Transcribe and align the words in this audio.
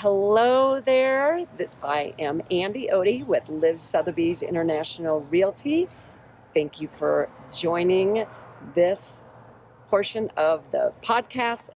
hello 0.00 0.80
there. 0.80 1.44
I 1.82 2.14
am 2.20 2.40
Andy 2.52 2.88
Odie 2.92 3.26
with 3.26 3.48
Live 3.48 3.82
Sotheby's 3.82 4.42
International 4.42 5.22
Realty. 5.22 5.88
Thank 6.54 6.80
you 6.80 6.86
for 6.86 7.28
joining 7.52 8.24
this 8.74 9.24
portion 9.88 10.30
of 10.36 10.62
the 10.70 10.92
podcast. 11.02 11.70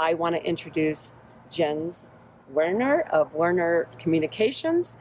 I 0.00 0.14
want 0.14 0.34
to 0.34 0.42
introduce 0.44 1.12
Jens 1.52 2.06
Werner 2.50 3.02
of 3.12 3.32
Werner 3.34 3.86
Communications. 4.00 4.98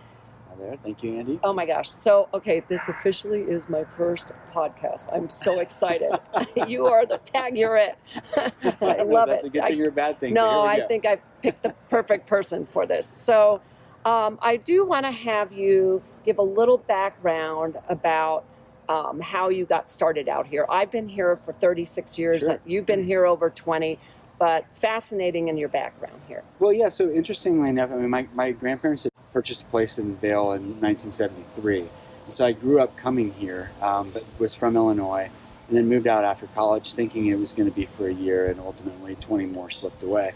Hi 0.50 0.56
there. 0.60 0.78
Thank 0.84 1.02
you, 1.02 1.18
Andy. 1.18 1.40
Oh 1.44 1.54
my 1.54 1.66
gosh. 1.66 1.90
So, 1.90 2.30
okay, 2.32 2.62
this 2.68 2.88
officially 2.90 3.42
is 3.42 3.70
my 3.70 3.86
first 3.86 4.34
podcast. 4.54 5.10
I'm 5.12 5.30
so 5.30 5.62
excited. 5.62 6.12
you 6.68 6.86
are 6.86 7.08
the 7.08 7.18
tag 7.18 7.58
you're 7.58 7.78
it. 7.78 7.98
I 8.82 9.02
love 9.02 9.30
that's 9.30 9.46
it. 9.46 9.48
a 9.48 9.50
good 9.50 9.62
I- 9.64 9.70
thing 9.70 9.82
or 9.82 9.88
a 9.88 9.92
bad 9.92 10.20
thing. 10.20 10.36
no, 10.36 10.62
I 10.62 10.80
go. 10.82 10.88
think 10.88 11.06
I 11.08 11.18
picked 11.48 11.64
the 11.64 11.74
perfect 11.90 12.28
person 12.28 12.66
for 12.66 12.86
this. 12.86 13.08
So, 13.08 13.62
um, 14.04 14.38
I 14.42 14.58
do 14.58 14.86
want 14.86 15.06
to 15.06 15.12
have 15.12 15.54
you 15.54 16.02
give 16.26 16.40
a 16.40 16.44
little 16.44 16.78
background 16.78 17.78
about 17.88 18.44
um, 18.90 19.22
how 19.22 19.48
you 19.48 19.66
got 19.66 19.90
started 19.90 20.28
out 20.28 20.46
here. 20.46 20.66
I've 20.70 20.92
been 20.92 21.08
here 21.08 21.38
for 21.38 21.54
36 21.54 22.20
years. 22.20 22.42
Sure. 22.42 22.60
You've 22.66 22.86
been 22.86 23.06
here 23.06 23.26
over 23.26 23.50
20, 23.50 23.98
but 24.40 24.66
fascinating 24.76 25.48
in 25.48 25.58
your 25.58 25.70
background 25.70 26.20
here. 26.28 26.44
Well, 26.60 26.74
yeah. 26.74 26.90
So 26.90 27.10
interestingly 27.10 27.70
enough, 27.70 27.92
I 27.92 27.96
mean, 27.96 28.10
my, 28.10 28.28
my 28.34 28.52
grandparents 28.52 29.04
had 29.04 29.14
purchased 29.32 29.64
a 29.64 29.66
place 29.66 30.00
in 30.00 30.18
Vail 30.18 30.52
in 30.52 30.82
1973, 30.82 31.88
and 32.26 32.34
so 32.34 32.46
I 32.46 32.52
grew 32.52 32.82
up 32.82 32.98
coming 32.98 33.32
here, 33.34 33.72
um, 33.82 34.12
but 34.12 34.26
was 34.38 34.54
from 34.54 34.76
Illinois, 34.76 35.30
and 35.70 35.78
then 35.78 35.88
moved 35.88 36.08
out 36.08 36.26
after 36.26 36.48
college, 36.48 36.94
thinking 36.94 37.28
it 37.28 37.40
was 37.40 37.54
going 37.54 37.70
to 37.70 37.76
be 37.76 37.86
for 37.86 38.08
a 38.08 38.14
year, 38.14 38.48
and 38.50 38.60
ultimately 38.60 39.16
20 39.16 39.46
more 39.46 39.70
slipped 39.70 40.04
away. 40.04 40.34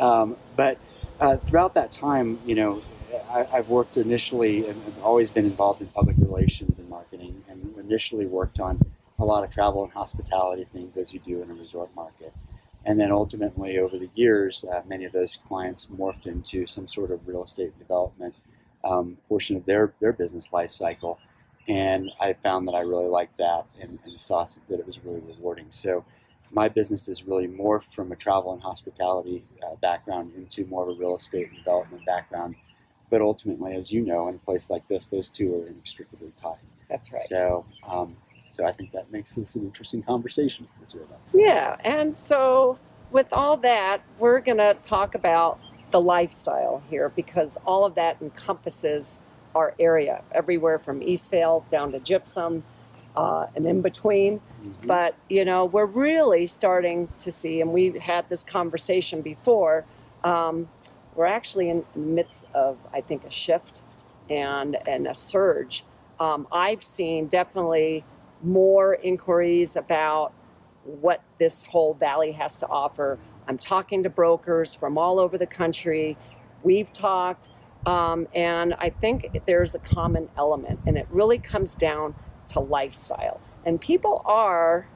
Um, 0.00 0.36
but 0.56 0.78
uh, 1.20 1.36
throughout 1.36 1.74
that 1.74 1.92
time, 1.92 2.40
you 2.46 2.54
know, 2.54 2.82
I, 3.30 3.46
I've 3.52 3.68
worked 3.68 3.96
initially 3.96 4.66
and 4.66 4.82
I've 4.86 5.04
always 5.04 5.30
been 5.30 5.44
involved 5.44 5.82
in 5.82 5.88
public 5.88 6.16
relations 6.18 6.78
and 6.78 6.88
marketing, 6.88 7.44
and 7.48 7.74
initially 7.78 8.26
worked 8.26 8.60
on 8.60 8.80
a 9.18 9.24
lot 9.24 9.44
of 9.44 9.50
travel 9.50 9.84
and 9.84 9.92
hospitality 9.92 10.66
things 10.72 10.96
as 10.96 11.12
you 11.12 11.20
do 11.20 11.42
in 11.42 11.50
a 11.50 11.54
resort 11.54 11.94
market. 11.94 12.32
And 12.84 12.98
then 12.98 13.12
ultimately, 13.12 13.78
over 13.78 13.98
the 13.98 14.08
years, 14.14 14.64
uh, 14.64 14.80
many 14.88 15.04
of 15.04 15.12
those 15.12 15.36
clients 15.36 15.86
morphed 15.86 16.26
into 16.26 16.66
some 16.66 16.88
sort 16.88 17.10
of 17.10 17.28
real 17.28 17.44
estate 17.44 17.78
development 17.78 18.34
um, 18.82 19.18
portion 19.28 19.56
of 19.56 19.66
their, 19.66 19.92
their 20.00 20.14
business 20.14 20.50
life 20.50 20.70
cycle. 20.70 21.18
And 21.68 22.10
I 22.18 22.32
found 22.32 22.66
that 22.68 22.74
I 22.74 22.80
really 22.80 23.08
liked 23.08 23.36
that 23.36 23.66
and, 23.78 23.98
and 24.04 24.18
saw 24.18 24.44
that 24.44 24.80
it 24.80 24.86
was 24.86 25.04
really 25.04 25.20
rewarding. 25.20 25.66
So 25.68 26.06
my 26.50 26.68
business 26.68 27.06
has 27.06 27.24
really 27.24 27.46
morphed 27.46 27.94
from 27.94 28.12
a 28.12 28.16
travel 28.16 28.52
and 28.52 28.62
hospitality 28.62 29.44
uh, 29.64 29.76
background 29.76 30.32
into 30.36 30.66
more 30.66 30.82
of 30.82 30.96
a 30.96 30.98
real 30.98 31.14
estate 31.14 31.48
and 31.48 31.56
development 31.56 32.04
background. 32.04 32.56
But 33.08 33.20
ultimately, 33.20 33.74
as 33.74 33.92
you 33.92 34.02
know, 34.02 34.28
in 34.28 34.36
a 34.36 34.38
place 34.38 34.70
like 34.70 34.86
this, 34.88 35.06
those 35.06 35.28
two 35.28 35.54
are 35.54 35.66
inextricably 35.66 36.32
tied. 36.36 36.58
That's 36.88 37.10
right. 37.12 37.22
So, 37.22 37.64
um, 37.86 38.16
so 38.50 38.66
I 38.66 38.72
think 38.72 38.92
that 38.92 39.10
makes 39.12 39.34
this 39.34 39.54
an 39.54 39.64
interesting 39.64 40.02
conversation 40.02 40.66
for 40.66 40.84
the 40.84 40.90
two 40.90 41.02
of 41.02 41.12
us. 41.12 41.32
Yeah, 41.34 41.76
and 41.84 42.16
so 42.18 42.78
with 43.10 43.32
all 43.32 43.56
that, 43.58 44.02
we're 44.18 44.40
going 44.40 44.58
to 44.58 44.76
talk 44.82 45.14
about 45.14 45.60
the 45.90 46.00
lifestyle 46.00 46.82
here 46.88 47.08
because 47.08 47.58
all 47.64 47.84
of 47.84 47.94
that 47.96 48.16
encompasses 48.20 49.20
our 49.54 49.74
area, 49.80 50.22
everywhere 50.32 50.78
from 50.78 51.02
East 51.02 51.30
Vail 51.30 51.64
down 51.68 51.92
to 51.92 51.98
Gypsum 51.98 52.62
uh, 53.16 53.46
and 53.54 53.66
in 53.66 53.80
between. 53.80 54.40
Mhm. 54.62 54.86
But, 54.86 55.14
you 55.28 55.44
know, 55.44 55.64
we're 55.64 55.86
really 55.86 56.46
starting 56.46 57.08
to 57.18 57.30
see, 57.30 57.60
and 57.60 57.72
we've 57.72 57.96
had 57.96 58.28
this 58.28 58.42
conversation 58.42 59.20
before, 59.22 59.84
um, 60.24 60.68
we're 61.16 61.26
actually 61.26 61.70
in 61.70 61.84
the 61.92 61.98
midst 61.98 62.46
of, 62.54 62.76
I 62.92 63.00
think, 63.00 63.24
a 63.24 63.30
shift 63.30 63.82
and, 64.28 64.76
and 64.86 65.06
a 65.06 65.14
surge. 65.14 65.84
Um, 66.20 66.46
I've 66.52 66.84
seen 66.84 67.26
definitely 67.26 68.04
more 68.42 68.94
inquiries 68.94 69.76
about 69.76 70.32
what 70.84 71.20
this 71.38 71.64
whole 71.64 71.94
valley 71.94 72.32
has 72.32 72.58
to 72.58 72.68
offer. 72.68 73.18
I'm 73.48 73.58
talking 73.58 74.02
to 74.04 74.10
brokers 74.10 74.74
from 74.74 74.96
all 74.96 75.18
over 75.18 75.36
the 75.36 75.46
country. 75.46 76.16
We've 76.62 76.92
talked, 76.92 77.48
um, 77.86 78.28
and 78.34 78.74
I 78.74 78.90
think 78.90 79.40
there's 79.46 79.74
a 79.74 79.78
common 79.78 80.28
element, 80.36 80.80
and 80.86 80.96
it 80.96 81.06
really 81.10 81.38
comes 81.38 81.74
down 81.74 82.14
to 82.52 82.60
lifestyle. 82.60 83.40
And 83.64 83.80
people 83.80 84.22
are 84.24 84.86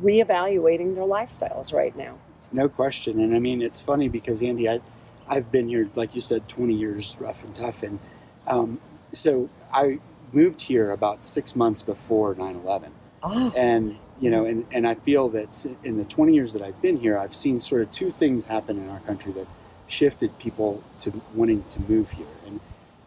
reevaluating 0.00 0.96
their 0.96 1.06
lifestyles 1.06 1.72
right 1.72 1.96
now. 1.96 2.18
No 2.52 2.68
question. 2.68 3.20
And 3.20 3.34
I 3.34 3.38
mean, 3.38 3.62
it's 3.62 3.80
funny 3.80 4.08
because 4.08 4.42
Andy, 4.42 4.68
I, 4.68 4.80
I've 5.28 5.50
been 5.50 5.68
here, 5.68 5.88
like 5.94 6.14
you 6.14 6.20
said, 6.20 6.48
20 6.48 6.74
years 6.74 7.16
rough 7.18 7.42
and 7.44 7.54
tough. 7.54 7.82
And 7.82 7.98
um, 8.46 8.80
so 9.12 9.48
I 9.72 9.98
moved 10.32 10.62
here 10.62 10.90
about 10.90 11.24
six 11.24 11.54
months 11.56 11.82
before 11.82 12.34
9 12.34 12.56
11. 12.56 12.92
Oh, 13.22 13.52
And, 13.56 13.98
you 14.20 14.30
know, 14.30 14.44
and, 14.44 14.66
and 14.72 14.86
I 14.86 14.94
feel 14.94 15.28
that 15.30 15.66
in 15.84 15.96
the 15.96 16.04
20 16.04 16.34
years 16.34 16.52
that 16.52 16.62
I've 16.62 16.80
been 16.82 16.98
here, 16.98 17.16
I've 17.16 17.34
seen 17.34 17.60
sort 17.60 17.82
of 17.82 17.90
two 17.90 18.10
things 18.10 18.46
happen 18.46 18.78
in 18.78 18.88
our 18.88 19.00
country 19.00 19.32
that 19.32 19.46
shifted 19.86 20.38
people 20.38 20.82
to 21.00 21.20
wanting 21.34 21.64
to 21.70 21.80
move 21.82 22.10
here. 22.10 22.26
And, 22.46 22.60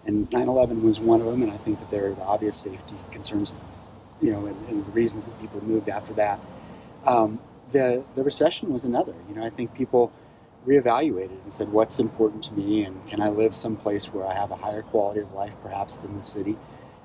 and 0.06 0.32
9 0.32 0.48
11 0.48 0.84
was 0.84 1.00
one 1.00 1.20
of 1.20 1.28
them. 1.28 1.44
And 1.44 1.52
I 1.52 1.58
think 1.58 1.80
that 1.80 1.92
there 1.92 2.08
are 2.08 2.14
the 2.14 2.22
obvious 2.22 2.56
safety 2.56 2.96
concerns, 3.12 3.54
you 4.22 4.31
know, 4.31 4.46
and, 4.46 4.68
and 4.68 4.86
the 4.86 4.92
reasons 4.92 5.26
that 5.26 5.40
people 5.42 5.64
moved 5.64 5.90
after 5.90 6.14
that. 6.14 6.40
Um, 7.06 7.40
the, 7.72 8.03
the 8.16 8.24
recession 8.24 8.72
was 8.72 8.86
another. 8.86 9.14
You 9.30 9.36
know, 9.36 9.46
I 9.46 9.50
think 9.50 9.74
people 9.74 10.12
reevaluated 10.66 11.44
and 11.44 11.53
said, 11.53 11.70
what's 11.72 12.00
important 12.00 12.44
to 12.44 12.53
me, 12.53 12.84
and 12.84 13.06
can 13.08 13.22
I 13.22 13.30
live 13.30 13.53
someplace 13.56 14.12
where 14.14 14.26
I 14.26 14.34
have 14.34 14.52
a 14.52 14.56
higher 14.56 14.81
quality 14.81 15.20
of 15.20 15.31
life, 15.34 15.53
perhaps, 15.62 15.98
than 15.98 16.16
the 16.16 16.22
city? 16.24 16.58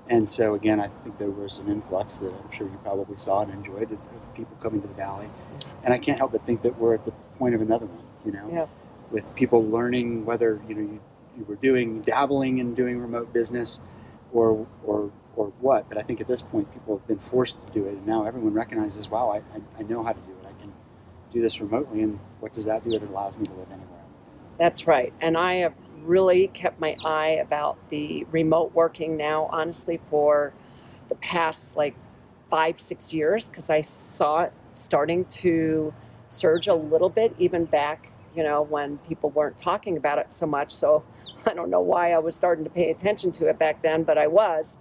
And 0.09 0.29
so, 0.29 0.55
again, 0.55 0.81
I 0.81 0.89
think 0.89 1.19
there 1.19 1.31
was 1.31 1.61
an 1.61 1.71
influx 1.71 2.17
that 2.19 2.33
I'm 2.33 2.51
sure 2.51 2.67
you 2.67 2.79
probably 2.83 3.17
saw 3.17 3.43
and 3.43 3.53
enjoyed 3.53 3.93
of 3.93 4.35
people 4.35 4.57
coming 4.61 4.83
to 4.83 4.89
the 4.89 4.95
valley. 4.95 5.29
And 5.85 5.95
I 5.95 5.99
can't 5.99 6.19
help 6.19 6.33
but 6.33 6.45
think 6.45 6.63
that 6.63 6.79
we're 6.79 6.95
at 6.95 7.05
the 7.05 7.13
point 7.39 7.55
of 7.55 7.61
another 7.61 7.87
one. 7.87 8.05
You 8.25 8.33
know, 8.33 8.51
Yeah. 8.53 8.67
with 9.11 9.35
people 9.35 9.65
learning 9.65 10.25
whether 10.25 10.61
you 10.69 10.75
know 10.75 10.81
you, 10.83 11.01
you 11.39 11.45
were 11.45 11.55
doing 11.57 12.03
dabbling 12.03 12.59
in 12.59 12.75
doing 12.75 12.99
remote 13.01 13.33
business, 13.33 13.81
or 14.33 14.67
or 14.85 15.11
or 15.41 15.53
what. 15.61 15.89
But 15.89 15.97
I 15.97 16.03
think 16.03 16.21
at 16.21 16.27
this 16.27 16.43
point, 16.43 16.71
people 16.73 16.99
have 16.99 17.07
been 17.07 17.19
forced 17.19 17.65
to 17.67 17.73
do 17.73 17.87
it, 17.87 17.93
and 17.95 18.07
now 18.07 18.25
everyone 18.25 18.53
recognizes, 18.53 19.09
wow, 19.09 19.31
I, 19.31 19.39
I, 19.57 19.61
I 19.79 19.83
know 19.85 20.03
how 20.03 20.13
to 20.13 20.21
do 20.21 20.33
it. 20.33 20.47
I 20.47 20.61
can 20.61 20.73
do 21.33 21.41
this 21.41 21.61
remotely, 21.61 22.03
and 22.03 22.19
what 22.41 22.53
does 22.53 22.67
that 22.67 22.85
do? 22.85 22.95
It 22.95 23.03
allows 23.03 23.39
me 23.39 23.47
to 23.47 23.53
live 23.53 23.69
anywhere. 23.73 24.05
That's 24.59 24.87
right. 24.87 25.15
And 25.23 25.39
I 25.39 25.55
have 25.55 25.73
really 26.03 26.49
kept 26.49 26.79
my 26.79 26.95
eye 27.05 27.39
about 27.41 27.79
the 27.89 28.27
remote 28.31 28.75
working 28.75 29.17
now, 29.17 29.49
honestly, 29.51 29.99
for 30.11 30.53
the 31.09 31.15
past 31.17 31.75
like 31.75 31.95
five, 32.51 32.79
six 32.79 33.15
years, 33.15 33.49
because 33.49 33.71
I 33.71 33.81
saw 33.81 34.43
it 34.43 34.53
starting 34.73 35.25
to 35.27 35.95
surge 36.29 36.69
a 36.69 36.75
little 36.75 37.09
bit, 37.09 37.35
even 37.39 37.65
back, 37.65 38.13
you 38.37 38.43
know, 38.43 38.61
when 38.63 38.99
people 38.99 39.31
weren't 39.31 39.57
talking 39.57 39.97
about 39.97 40.19
it 40.19 40.33
so 40.33 40.47
much. 40.47 40.71
So 40.71 41.03
I 41.47 41.55
don't 41.55 41.71
know 41.71 41.81
why 41.81 42.13
I 42.13 42.19
was 42.19 42.37
starting 42.37 42.65
to 42.65 42.71
pay 42.71 42.91
attention 42.91 43.33
to 43.33 43.47
it 43.49 43.59
back 43.59 43.83
then, 43.83 44.05
but 44.05 44.19
I 44.19 44.27
was. 44.27 44.79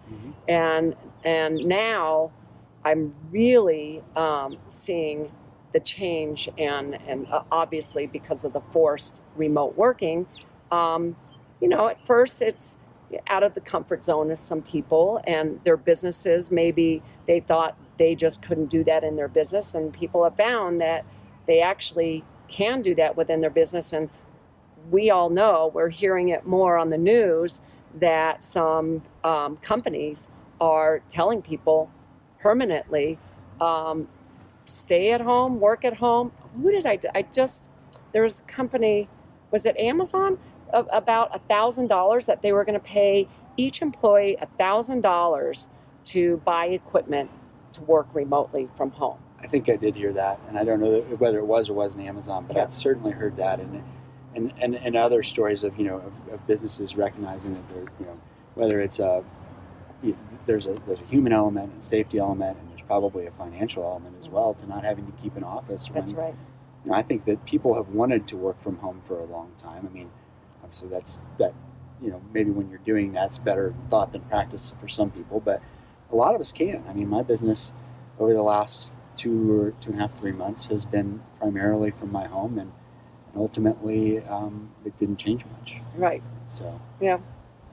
And 0.47 0.95
and 1.23 1.57
now 1.65 2.31
I'm 2.85 3.13
really 3.31 4.01
um, 4.15 4.57
seeing 4.67 5.31
the 5.73 5.79
change 5.79 6.49
and 6.57 6.95
and 7.07 7.27
uh, 7.31 7.43
obviously 7.51 8.07
because 8.07 8.43
of 8.43 8.53
the 8.53 8.61
forced 8.61 9.21
remote 9.35 9.77
working 9.77 10.25
um, 10.71 11.15
you 11.61 11.67
know 11.67 11.87
at 11.87 12.05
first 12.05 12.41
it's 12.41 12.79
out 13.27 13.43
of 13.43 13.53
the 13.55 13.61
comfort 13.61 14.03
zone 14.03 14.31
of 14.31 14.39
some 14.39 14.61
people 14.61 15.21
and 15.27 15.59
their 15.63 15.77
businesses 15.77 16.51
maybe 16.51 17.01
they 17.27 17.39
thought 17.39 17.77
they 17.97 18.15
just 18.15 18.41
couldn't 18.41 18.67
do 18.67 18.83
that 18.83 19.03
in 19.03 19.15
their 19.15 19.27
business 19.27 19.75
and 19.75 19.93
people 19.93 20.23
have 20.23 20.35
found 20.35 20.81
that 20.81 21.05
they 21.47 21.61
actually 21.61 22.23
can 22.47 22.81
do 22.81 22.95
that 22.95 23.15
within 23.15 23.41
their 23.41 23.49
business 23.49 23.93
and 23.93 24.09
we 24.89 25.09
all 25.09 25.29
know 25.29 25.71
we're 25.73 25.89
hearing 25.89 26.29
it 26.29 26.45
more 26.45 26.77
on 26.77 26.89
the 26.89 26.97
news 26.97 27.61
that 27.99 28.43
some 28.43 29.01
um, 29.23 29.57
companies 29.57 30.29
are 30.61 31.01
telling 31.09 31.41
people 31.41 31.89
permanently 32.39 33.17
um, 33.61 34.07
stay 34.65 35.11
at 35.11 35.21
home, 35.21 35.59
work 35.59 35.83
at 35.85 35.95
home. 35.95 36.31
Who 36.61 36.71
did 36.71 36.85
I? 36.85 36.99
I 37.15 37.21
just 37.23 37.69
there 38.11 38.23
was 38.23 38.39
a 38.39 38.43
company, 38.43 39.07
was 39.51 39.65
it 39.65 39.77
Amazon? 39.77 40.37
Of 40.71 40.87
about 40.91 41.35
a 41.35 41.39
thousand 41.39 41.87
dollars 41.87 42.27
that 42.27 42.43
they 42.43 42.51
were 42.51 42.63
going 42.63 42.79
to 42.79 42.85
pay 42.85 43.27
each 43.57 43.81
employee 43.81 44.37
a 44.39 44.45
thousand 44.45 45.01
dollars 45.01 45.69
to 46.05 46.37
buy 46.45 46.67
equipment 46.67 47.31
to 47.73 47.81
work 47.81 48.07
remotely 48.13 48.69
from 48.75 48.91
home. 48.91 49.17
I 49.41 49.47
think 49.47 49.67
I 49.69 49.77
did 49.77 49.95
hear 49.95 50.13
that, 50.13 50.39
and 50.47 50.57
I 50.59 50.63
don't 50.63 50.79
know 50.79 50.99
whether 51.17 51.39
it 51.39 51.45
was 51.45 51.69
or 51.69 51.73
wasn't 51.73 52.05
Amazon, 52.05 52.45
but 52.47 52.55
Yeah. 52.57 52.63
I've 52.63 52.77
certainly 52.77 53.11
heard 53.11 53.37
that, 53.37 53.59
and 53.59 53.81
and 54.35 54.53
and, 54.61 54.75
and 54.75 54.95
other 54.95 55.23
stories 55.23 55.63
of 55.63 55.77
you 55.77 55.85
know 55.85 55.97
of, 55.97 56.33
of 56.33 56.47
businesses 56.47 56.95
recognizing 56.95 57.53
that 57.55 57.69
they're 57.69 57.85
you 57.99 58.05
know 58.05 58.19
whether 58.55 58.79
it's 58.81 58.99
a 58.99 59.23
you- 60.03 60.17
there's 60.45 60.67
a 60.67 60.75
there's 60.87 61.01
a 61.01 61.05
human 61.05 61.33
element, 61.33 61.71
a 61.79 61.83
safety 61.83 62.17
element, 62.17 62.57
and 62.59 62.69
there's 62.69 62.81
probably 62.81 63.25
a 63.27 63.31
financial 63.31 63.83
element 63.83 64.15
as 64.19 64.29
well 64.29 64.53
to 64.55 64.67
not 64.67 64.83
having 64.83 65.05
to 65.05 65.11
keep 65.21 65.35
an 65.37 65.43
office. 65.43 65.89
That's 65.93 66.13
right. 66.13 66.35
You 66.85 66.91
know, 66.91 66.97
I 66.97 67.01
think 67.03 67.25
that 67.25 67.45
people 67.45 67.75
have 67.75 67.89
wanted 67.89 68.27
to 68.27 68.37
work 68.37 68.59
from 68.61 68.77
home 68.77 69.01
for 69.07 69.19
a 69.19 69.25
long 69.25 69.51
time. 69.57 69.87
I 69.89 69.93
mean, 69.93 70.11
So 70.71 70.87
that's 70.87 71.21
that. 71.39 71.53
You 72.01 72.11
know, 72.11 72.21
maybe 72.33 72.51
when 72.51 72.69
you're 72.69 72.79
doing 72.79 73.11
that's 73.13 73.37
better 73.37 73.73
thought 73.89 74.13
than 74.13 74.21
practice 74.21 74.71
for 74.79 74.87
some 74.87 75.11
people, 75.11 75.41
but 75.41 75.61
a 76.11 76.15
lot 76.15 76.33
of 76.35 76.41
us 76.41 76.51
can. 76.53 76.83
I 76.87 76.93
mean, 76.93 77.09
my 77.09 77.23
business 77.23 77.73
over 78.19 78.33
the 78.33 78.43
last 78.43 78.93
two 79.17 79.59
or 79.59 79.71
two 79.81 79.91
and 79.91 79.99
a 79.99 80.03
half, 80.03 80.17
three 80.19 80.31
months 80.31 80.67
has 80.67 80.85
been 80.85 81.21
primarily 81.39 81.91
from 81.91 82.11
my 82.11 82.27
home, 82.27 82.57
and 82.57 82.71
ultimately 83.35 84.19
um, 84.23 84.69
it 84.85 84.97
didn't 84.97 85.17
change 85.17 85.45
much. 85.59 85.79
Right. 85.95 86.23
So 86.47 86.79
Yeah. 86.99 87.19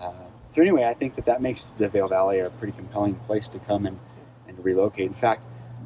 Uh, 0.00 0.12
so 0.50 0.62
anyway, 0.62 0.84
I 0.84 0.94
think 0.94 1.16
that 1.16 1.26
that 1.26 1.42
makes 1.42 1.68
the 1.68 1.88
Vail 1.88 2.08
Valley 2.08 2.38
a 2.40 2.50
pretty 2.50 2.72
compelling 2.72 3.14
place 3.26 3.48
to 3.48 3.58
come 3.58 3.86
and, 3.86 3.98
and 4.48 4.62
relocate. 4.64 5.06
In 5.06 5.14
fact, 5.14 5.42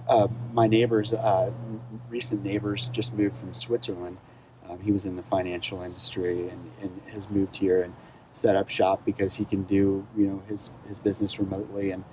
uh, 0.08 0.28
my 0.52 0.66
neighbors, 0.66 1.12
uh, 1.12 1.50
recent 2.08 2.44
neighbors, 2.44 2.88
just 2.88 3.14
moved 3.14 3.36
from 3.36 3.54
Switzerland. 3.54 4.18
Um, 4.68 4.80
he 4.80 4.92
was 4.92 5.06
in 5.06 5.16
the 5.16 5.22
financial 5.24 5.82
industry 5.82 6.48
and, 6.48 6.70
and 6.80 7.00
has 7.12 7.30
moved 7.30 7.56
here 7.56 7.82
and 7.82 7.94
set 8.30 8.54
up 8.54 8.68
shop 8.68 9.04
because 9.04 9.34
he 9.34 9.44
can 9.44 9.64
do 9.64 10.06
you 10.16 10.26
know 10.26 10.42
his 10.48 10.70
his 10.86 11.00
business 11.00 11.40
remotely 11.40 11.90
and 11.90 12.04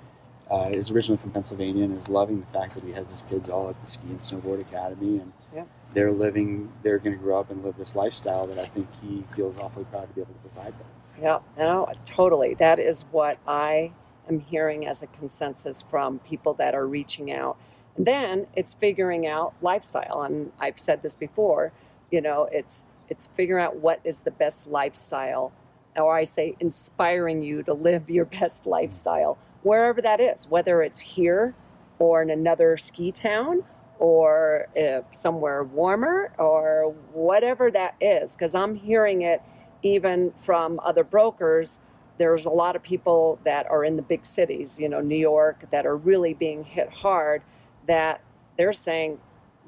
uh, 0.50 0.68
is 0.72 0.90
originally 0.90 1.20
from 1.20 1.30
Pennsylvania 1.30 1.84
and 1.84 1.96
is 1.96 2.08
loving 2.08 2.40
the 2.40 2.46
fact 2.46 2.74
that 2.74 2.82
he 2.82 2.90
has 2.92 3.08
his 3.10 3.22
kids 3.28 3.48
all 3.48 3.68
at 3.68 3.78
the 3.78 3.86
ski 3.86 4.06
and 4.08 4.18
snowboard 4.18 4.60
academy 4.60 5.18
and 5.18 5.32
Yeah. 5.54 5.64
They're 5.94 6.12
living 6.12 6.70
they're 6.82 6.98
going 6.98 7.16
to 7.16 7.22
grow 7.22 7.40
up 7.40 7.50
and 7.50 7.64
live 7.64 7.76
this 7.76 7.96
lifestyle 7.96 8.46
that 8.46 8.58
I 8.58 8.66
think 8.66 8.88
he 9.02 9.24
feels 9.34 9.56
awfully 9.58 9.84
proud 9.84 10.08
to 10.08 10.14
be 10.14 10.20
able 10.20 10.34
to 10.34 10.40
provide 10.40 10.78
them. 10.78 10.86
Yeah, 11.20 11.38
no, 11.56 11.90
totally. 12.04 12.54
That 12.54 12.78
is 12.78 13.04
what 13.10 13.38
I 13.46 13.92
am 14.28 14.40
hearing 14.40 14.86
as 14.86 15.02
a 15.02 15.06
consensus 15.06 15.82
from 15.82 16.20
people 16.20 16.54
that 16.54 16.74
are 16.74 16.86
reaching 16.86 17.32
out. 17.32 17.56
And 17.96 18.06
then 18.06 18.46
it's 18.54 18.74
figuring 18.74 19.26
out 19.26 19.54
lifestyle. 19.60 20.22
And 20.22 20.52
I've 20.60 20.78
said 20.78 21.02
this 21.02 21.16
before, 21.16 21.72
you 22.10 22.20
know, 22.20 22.48
it's 22.52 22.84
it's 23.08 23.28
figuring 23.34 23.64
out 23.64 23.76
what 23.76 24.00
is 24.04 24.20
the 24.20 24.30
best 24.30 24.66
lifestyle, 24.66 25.52
or 25.96 26.14
I 26.14 26.24
say 26.24 26.54
inspiring 26.60 27.42
you 27.42 27.62
to 27.64 27.72
live 27.72 28.10
your 28.10 28.24
best 28.40 28.66
lifestyle, 28.66 29.38
wherever 29.62 30.00
that 30.02 30.20
is, 30.20 30.46
whether 30.48 30.82
it's 30.82 31.00
here 31.00 31.54
or 31.98 32.22
in 32.22 32.30
another 32.30 32.76
ski 32.76 33.10
town 33.10 33.64
or 33.98 34.68
uh, 34.80 35.00
somewhere 35.12 35.64
warmer 35.64 36.32
or 36.38 36.94
whatever 37.12 37.70
that 37.70 37.94
is. 38.00 38.34
Because 38.34 38.54
I'm 38.54 38.74
hearing 38.74 39.22
it 39.22 39.42
even 39.82 40.32
from 40.40 40.80
other 40.80 41.04
brokers, 41.04 41.80
there's 42.18 42.44
a 42.44 42.50
lot 42.50 42.76
of 42.76 42.82
people 42.82 43.38
that 43.44 43.66
are 43.70 43.84
in 43.84 43.96
the 43.96 44.02
big 44.02 44.26
cities, 44.26 44.78
you 44.78 44.88
know, 44.88 45.00
New 45.00 45.16
York, 45.16 45.70
that 45.70 45.86
are 45.86 45.96
really 45.96 46.34
being 46.34 46.64
hit 46.64 46.90
hard, 46.90 47.42
that 47.86 48.20
they're 48.56 48.72
saying 48.72 49.18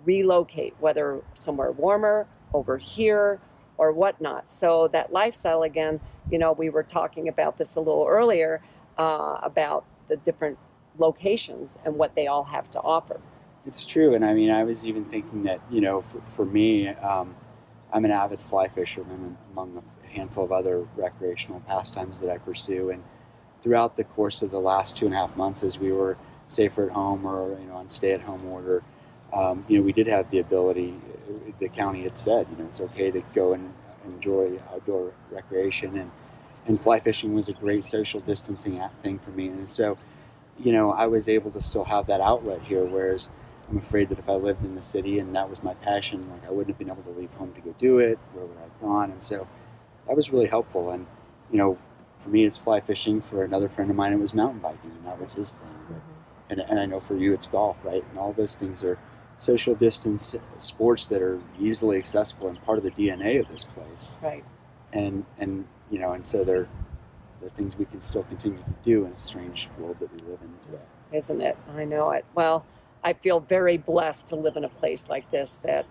relocate, 0.04 0.74
whether 0.80 1.22
somewhere 1.34 1.70
warmer, 1.70 2.26
over 2.52 2.78
here, 2.78 3.40
or 3.78 3.92
whatnot. 3.92 4.50
So 4.50 4.88
that 4.88 5.12
lifestyle, 5.12 5.62
again, 5.62 6.00
you 6.30 6.38
know, 6.38 6.52
we 6.52 6.68
were 6.68 6.82
talking 6.82 7.28
about 7.28 7.56
this 7.56 7.76
a 7.76 7.80
little 7.80 8.06
earlier 8.08 8.62
uh, 8.98 9.38
about 9.42 9.84
the 10.08 10.16
different 10.16 10.58
locations 10.98 11.78
and 11.84 11.96
what 11.96 12.14
they 12.14 12.26
all 12.26 12.44
have 12.44 12.70
to 12.72 12.80
offer. 12.80 13.20
It's 13.66 13.84
true, 13.84 14.14
and 14.14 14.24
I 14.24 14.32
mean, 14.32 14.50
I 14.50 14.64
was 14.64 14.86
even 14.86 15.04
thinking 15.04 15.42
that 15.42 15.60
you 15.70 15.80
know, 15.82 16.00
for, 16.00 16.20
for 16.28 16.44
me, 16.46 16.88
um, 16.88 17.36
I'm 17.92 18.04
an 18.04 18.10
avid 18.10 18.40
fly 18.40 18.68
fisherman 18.68 19.36
among 19.52 19.82
a 20.02 20.06
handful 20.06 20.44
of 20.44 20.52
other 20.52 20.86
recreational 20.96 21.60
pastimes 21.60 22.20
that 22.20 22.30
I 22.30 22.38
pursue, 22.38 22.90
and 22.90 23.02
throughout 23.60 23.96
the 23.96 24.04
course 24.04 24.40
of 24.40 24.50
the 24.50 24.58
last 24.60 24.96
two 24.96 25.04
and 25.04 25.14
a 25.14 25.18
half 25.18 25.36
months, 25.36 25.62
as 25.62 25.78
we 25.78 25.92
were 25.92 26.16
safer 26.46 26.86
at 26.86 26.92
home 26.92 27.26
or 27.26 27.58
you 27.60 27.66
know 27.66 27.76
on 27.76 27.88
stay-at-home 27.88 28.46
order, 28.46 28.82
um, 29.34 29.64
you 29.68 29.78
know, 29.78 29.84
we 29.84 29.92
did 29.92 30.06
have 30.06 30.30
the 30.30 30.38
ability. 30.38 30.94
The 31.58 31.68
county 31.68 32.02
had 32.02 32.16
said, 32.16 32.46
you 32.50 32.56
know, 32.56 32.64
it's 32.64 32.80
okay 32.80 33.10
to 33.10 33.22
go 33.34 33.52
and 33.52 33.72
enjoy 34.06 34.56
outdoor 34.72 35.12
recreation, 35.30 35.98
and 35.98 36.10
and 36.66 36.80
fly 36.80 36.98
fishing 37.00 37.34
was 37.34 37.50
a 37.50 37.52
great 37.52 37.84
social 37.84 38.20
distancing 38.20 38.82
thing 39.02 39.18
for 39.18 39.30
me, 39.32 39.48
and 39.48 39.68
so, 39.68 39.98
you 40.58 40.72
know, 40.72 40.92
I 40.92 41.06
was 41.06 41.28
able 41.28 41.50
to 41.50 41.60
still 41.60 41.84
have 41.84 42.06
that 42.06 42.22
outlet 42.22 42.62
here, 42.62 42.86
whereas 42.86 43.30
I'm 43.70 43.78
afraid 43.78 44.08
that 44.08 44.18
if 44.18 44.28
I 44.28 44.34
lived 44.34 44.64
in 44.64 44.74
the 44.74 44.82
city 44.82 45.20
and 45.20 45.34
that 45.36 45.48
was 45.48 45.62
my 45.62 45.74
passion, 45.74 46.28
like 46.30 46.44
I 46.46 46.50
wouldn't 46.50 46.68
have 46.68 46.78
been 46.78 46.90
able 46.90 47.04
to 47.04 47.18
leave 47.18 47.32
home 47.34 47.52
to 47.52 47.60
go 47.60 47.74
do 47.78 47.98
it. 47.98 48.18
Where 48.32 48.44
would 48.44 48.58
I 48.58 48.62
have 48.62 48.80
gone? 48.80 49.10
And 49.12 49.22
so 49.22 49.46
that 50.06 50.16
was 50.16 50.32
really 50.32 50.46
helpful. 50.46 50.90
And 50.90 51.06
you 51.50 51.58
know, 51.58 51.78
for 52.18 52.30
me, 52.30 52.44
it's 52.44 52.56
fly 52.56 52.80
fishing. 52.80 53.20
For 53.20 53.44
another 53.44 53.68
friend 53.68 53.90
of 53.90 53.96
mine, 53.96 54.12
it 54.12 54.18
was 54.18 54.34
mountain 54.34 54.60
biking, 54.60 54.90
and 54.90 55.04
that 55.04 55.18
was 55.18 55.34
his 55.34 55.52
thing. 55.54 55.68
Mm-hmm. 55.68 55.94
And, 56.50 56.60
and 56.60 56.80
I 56.80 56.86
know 56.86 57.00
for 57.00 57.16
you, 57.16 57.32
it's 57.32 57.46
golf, 57.46 57.84
right? 57.84 58.04
And 58.10 58.18
all 58.18 58.32
those 58.32 58.56
things 58.56 58.82
are 58.82 58.98
social 59.36 59.74
distance 59.74 60.36
sports 60.58 61.06
that 61.06 61.22
are 61.22 61.40
easily 61.58 61.96
accessible 61.96 62.48
and 62.48 62.62
part 62.64 62.76
of 62.76 62.84
the 62.84 62.90
DNA 62.90 63.40
of 63.40 63.48
this 63.48 63.64
place. 63.64 64.12
Right. 64.20 64.44
And 64.92 65.24
and 65.38 65.66
you 65.90 65.98
know, 65.98 66.12
and 66.12 66.26
so 66.26 66.44
they're 66.44 66.68
they're 67.40 67.50
things 67.50 67.76
we 67.76 67.84
can 67.84 68.00
still 68.00 68.24
continue 68.24 68.58
to 68.58 68.74
do 68.82 69.06
in 69.06 69.12
a 69.12 69.18
strange 69.18 69.70
world 69.78 69.96
that 70.00 70.12
we 70.12 70.18
live 70.28 70.40
in 70.42 70.52
today. 70.66 70.82
isn't 71.12 71.40
it? 71.40 71.56
I 71.74 71.84
know 71.84 72.10
it. 72.10 72.24
Well, 72.34 72.66
I 73.04 73.14
feel 73.14 73.40
very 73.40 73.76
blessed 73.76 74.28
to 74.28 74.36
live 74.36 74.56
in 74.56 74.64
a 74.64 74.68
place 74.68 75.08
like 75.08 75.30
this 75.30 75.58
that, 75.58 75.86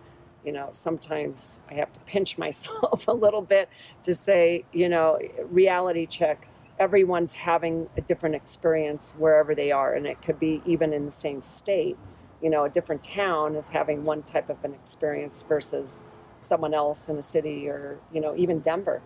you 0.45 0.51
know, 0.51 0.69
sometimes 0.71 1.59
I 1.69 1.75
have 1.75 1.91
to 1.93 1.99
pinch 2.01 2.37
myself 2.39 3.07
a 3.07 3.13
little 3.13 3.41
bit 3.41 3.69
to 4.03 4.13
say, 4.13 4.65
you 4.73 4.89
know, 4.89 5.19
reality 5.49 6.05
check. 6.05 6.47
Everyone's 6.79 7.33
having 7.33 7.89
a 7.97 8.01
different 8.01 8.35
experience 8.35 9.13
wherever 9.17 9.53
they 9.53 9.71
are, 9.71 9.93
and 9.93 10.07
it 10.07 10.21
could 10.21 10.39
be 10.39 10.61
even 10.65 10.93
in 10.93 11.05
the 11.05 11.11
same 11.11 11.41
state. 11.41 11.97
You 12.41 12.49
know, 12.49 12.63
a 12.63 12.69
different 12.69 13.03
town 13.03 13.55
is 13.57 13.71
having 13.71 14.05
one 14.05 14.23
type 14.23 14.49
of 14.49 14.63
an 14.63 14.73
experience 14.73 15.41
versus 15.41 16.01
someone 16.39 16.73
else 16.73 17.09
in 17.09 17.17
a 17.17 17.23
city 17.23 17.67
or, 17.67 17.99
you 18.13 18.21
know, 18.21 18.33
even 18.37 18.59
Denver. 18.61 19.01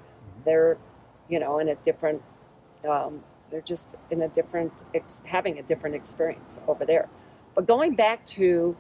They're, 0.46 0.78
you 1.30 1.40
know, 1.40 1.58
in 1.58 1.70
a 1.70 1.76
different, 1.76 2.22
um, 2.88 3.24
they're 3.50 3.62
just 3.62 3.96
in 4.12 4.22
a 4.22 4.28
different, 4.28 4.84
ex- 4.94 5.24
having 5.26 5.58
a 5.58 5.64
different 5.64 5.96
experience 5.96 6.60
over 6.68 6.86
there. 6.86 7.10
But 7.56 7.68
going 7.68 7.96
back 7.96 8.26
to 8.28 8.76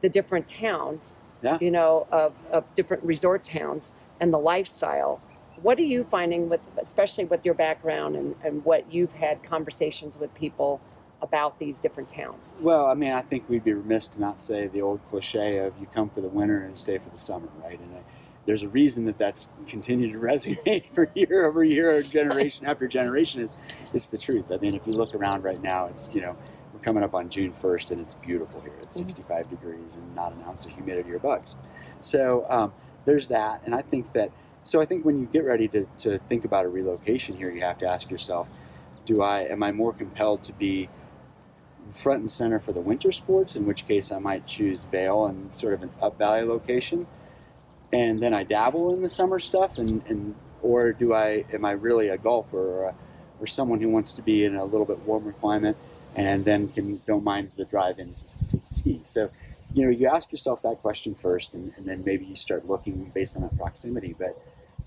the 0.00 0.08
different 0.08 0.46
towns, 0.48 1.16
Yeah. 1.42 1.58
you 1.60 1.70
know, 1.70 2.06
of, 2.10 2.32
of 2.50 2.72
different 2.74 3.02
resort 3.04 3.44
towns 3.44 3.92
and 4.20 4.32
the 4.32 4.38
lifestyle, 4.38 5.20
what 5.62 5.78
are 5.78 5.84
you 5.84 6.04
finding 6.04 6.48
with, 6.48 6.60
especially 6.78 7.24
with 7.24 7.44
your 7.44 7.54
background 7.54 8.16
and, 8.16 8.34
and 8.44 8.64
what 8.64 8.92
you've 8.92 9.14
had 9.14 9.42
conversations 9.42 10.18
with 10.18 10.32
people 10.34 10.80
about 11.20 11.58
these 11.58 11.80
different 11.80 12.08
towns? 12.08 12.54
Well, 12.60 12.86
I 12.86 12.94
mean, 12.94 13.12
I 13.12 13.22
think 13.22 13.48
we'd 13.48 13.64
be 13.64 13.72
remiss 13.72 14.06
to 14.08 14.20
not 14.20 14.40
say 14.40 14.68
the 14.68 14.82
old 14.82 15.00
cliche 15.10 15.58
of 15.58 15.72
"you 15.80 15.86
come 15.86 16.10
for 16.10 16.20
the 16.20 16.28
winter 16.28 16.62
and 16.62 16.78
stay 16.78 16.98
for 16.98 17.08
the 17.10 17.18
summer," 17.18 17.48
right? 17.60 17.78
And 17.78 17.92
uh, 17.92 17.98
there's 18.46 18.62
a 18.62 18.68
reason 18.68 19.04
that 19.06 19.18
that's 19.18 19.48
continued 19.66 20.12
to 20.12 20.18
resonate 20.30 20.86
for 20.86 21.10
year 21.16 21.44
over 21.44 21.64
year, 21.64 22.00
generation 22.18 22.66
after 22.66 22.86
generation. 22.86 23.42
Is 23.42 23.56
is 23.92 24.10
the 24.10 24.18
truth? 24.18 24.52
I 24.52 24.58
mean, 24.58 24.74
if 24.74 24.86
you 24.86 24.92
look 24.92 25.12
around 25.12 25.42
right 25.42 25.60
now, 25.60 25.86
it's 25.86 26.14
you 26.14 26.20
know 26.20 26.36
coming 26.88 27.02
up 27.04 27.14
on 27.14 27.28
June 27.28 27.52
1st 27.62 27.90
and 27.90 28.00
it's 28.00 28.14
beautiful 28.14 28.62
here. 28.62 28.72
It's 28.80 28.96
Mhm. 28.96 29.00
65 29.00 29.50
degrees 29.50 29.96
and 29.96 30.14
not 30.14 30.32
an 30.32 30.42
ounce 30.44 30.64
of 30.64 30.72
humidity 30.72 31.12
or 31.12 31.18
bugs. 31.18 31.54
So 32.00 32.46
um, 32.48 32.72
there's 33.04 33.26
that, 33.26 33.60
and 33.66 33.74
I 33.74 33.82
think 33.82 34.14
that. 34.14 34.30
So 34.62 34.80
I 34.80 34.86
think 34.86 35.04
when 35.04 35.18
you 35.18 35.26
get 35.26 35.44
ready 35.44 35.68
to, 35.68 35.86
to 35.98 36.16
think 36.16 36.46
about 36.46 36.64
a 36.64 36.68
relocation 36.68 37.36
here, 37.36 37.50
you 37.50 37.60
have 37.60 37.76
to 37.78 37.86
ask 37.86 38.10
yourself, 38.10 38.48
do 39.04 39.20
I 39.20 39.40
am 39.40 39.62
I 39.62 39.70
more 39.70 39.92
compelled 39.92 40.42
to 40.44 40.54
be 40.54 40.88
front 41.90 42.20
and 42.20 42.30
center 42.30 42.58
for 42.58 42.72
the 42.72 42.80
winter 42.80 43.12
sports, 43.12 43.54
in 43.54 43.66
which 43.66 43.86
case 43.86 44.10
I 44.10 44.18
might 44.18 44.46
choose 44.46 44.84
Vail 44.84 45.26
and 45.26 45.54
sort 45.54 45.74
of 45.74 45.82
an 45.82 45.90
up 46.00 46.16
valley 46.16 46.42
location, 46.42 47.06
and 47.92 48.18
then 48.22 48.32
I 48.32 48.44
dabble 48.44 48.94
in 48.94 49.02
the 49.02 49.08
summer 49.10 49.38
stuff, 49.38 49.76
and, 49.76 50.02
and 50.08 50.34
or 50.62 50.92
do 50.92 51.12
I 51.12 51.44
am 51.52 51.66
I 51.66 51.72
really 51.72 52.08
a 52.08 52.16
golfer 52.16 52.58
or, 52.58 52.84
a, 52.84 52.94
or 53.40 53.46
someone 53.46 53.80
who 53.80 53.90
wants 53.90 54.14
to 54.14 54.22
be 54.22 54.44
in 54.46 54.56
a 54.56 54.64
little 54.64 54.86
bit 54.86 55.00
warmer 55.00 55.32
climate 55.32 55.76
and 56.18 56.44
then 56.44 56.68
can 56.68 57.00
don't 57.06 57.24
mind 57.24 57.52
the 57.56 57.64
drive 57.64 57.98
in 57.98 58.14
to 58.48 58.60
ski? 58.64 59.00
So, 59.04 59.30
you 59.74 59.84
know, 59.84 59.90
you 59.90 60.08
ask 60.08 60.32
yourself 60.32 60.62
that 60.62 60.80
question 60.82 61.14
first, 61.14 61.54
and, 61.54 61.72
and 61.76 61.86
then 61.86 62.02
maybe 62.04 62.24
you 62.24 62.36
start 62.36 62.66
looking 62.66 63.10
based 63.14 63.36
on 63.36 63.42
that 63.42 63.56
proximity, 63.56 64.14
but. 64.18 64.40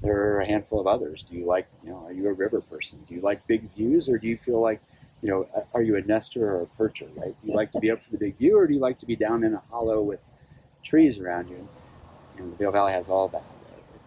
There 0.03 0.19
are 0.33 0.39
a 0.39 0.47
handful 0.47 0.79
of 0.79 0.87
others. 0.87 1.21
Do 1.21 1.35
you 1.35 1.45
like, 1.45 1.67
you 1.83 1.91
know, 1.91 2.03
are 2.07 2.11
you 2.11 2.27
a 2.27 2.33
river 2.33 2.59
person? 2.59 3.05
Do 3.07 3.13
you 3.13 3.21
like 3.21 3.45
big 3.45 3.71
views, 3.75 4.09
or 4.09 4.17
do 4.17 4.27
you 4.27 4.35
feel 4.35 4.59
like 4.59 4.81
you 5.21 5.29
know, 5.29 5.47
are 5.73 5.81
you 5.81 5.95
a 5.95 6.01
nester 6.01 6.47
or 6.47 6.63
a 6.63 6.81
percher, 6.81 7.07
right? 7.15 7.35
Do 7.41 7.47
you 7.47 7.53
like 7.53 7.71
to 7.71 7.79
be 7.79 7.91
up 7.91 8.01
for 8.01 8.11
the 8.11 8.17
big 8.17 8.37
view, 8.37 8.57
or 8.57 8.65
do 8.67 8.73
you 8.73 8.79
like 8.79 8.97
to 8.99 9.05
be 9.05 9.15
down 9.15 9.43
in 9.43 9.53
a 9.53 9.61
hollow 9.69 10.01
with 10.01 10.19
trees 10.83 11.19
around 11.19 11.49
you? 11.49 11.67
And 12.37 12.51
the 12.51 12.55
Vail 12.57 12.71
Valley 12.71 12.93
has 12.93 13.09
all 13.09 13.27
that. 13.29 13.43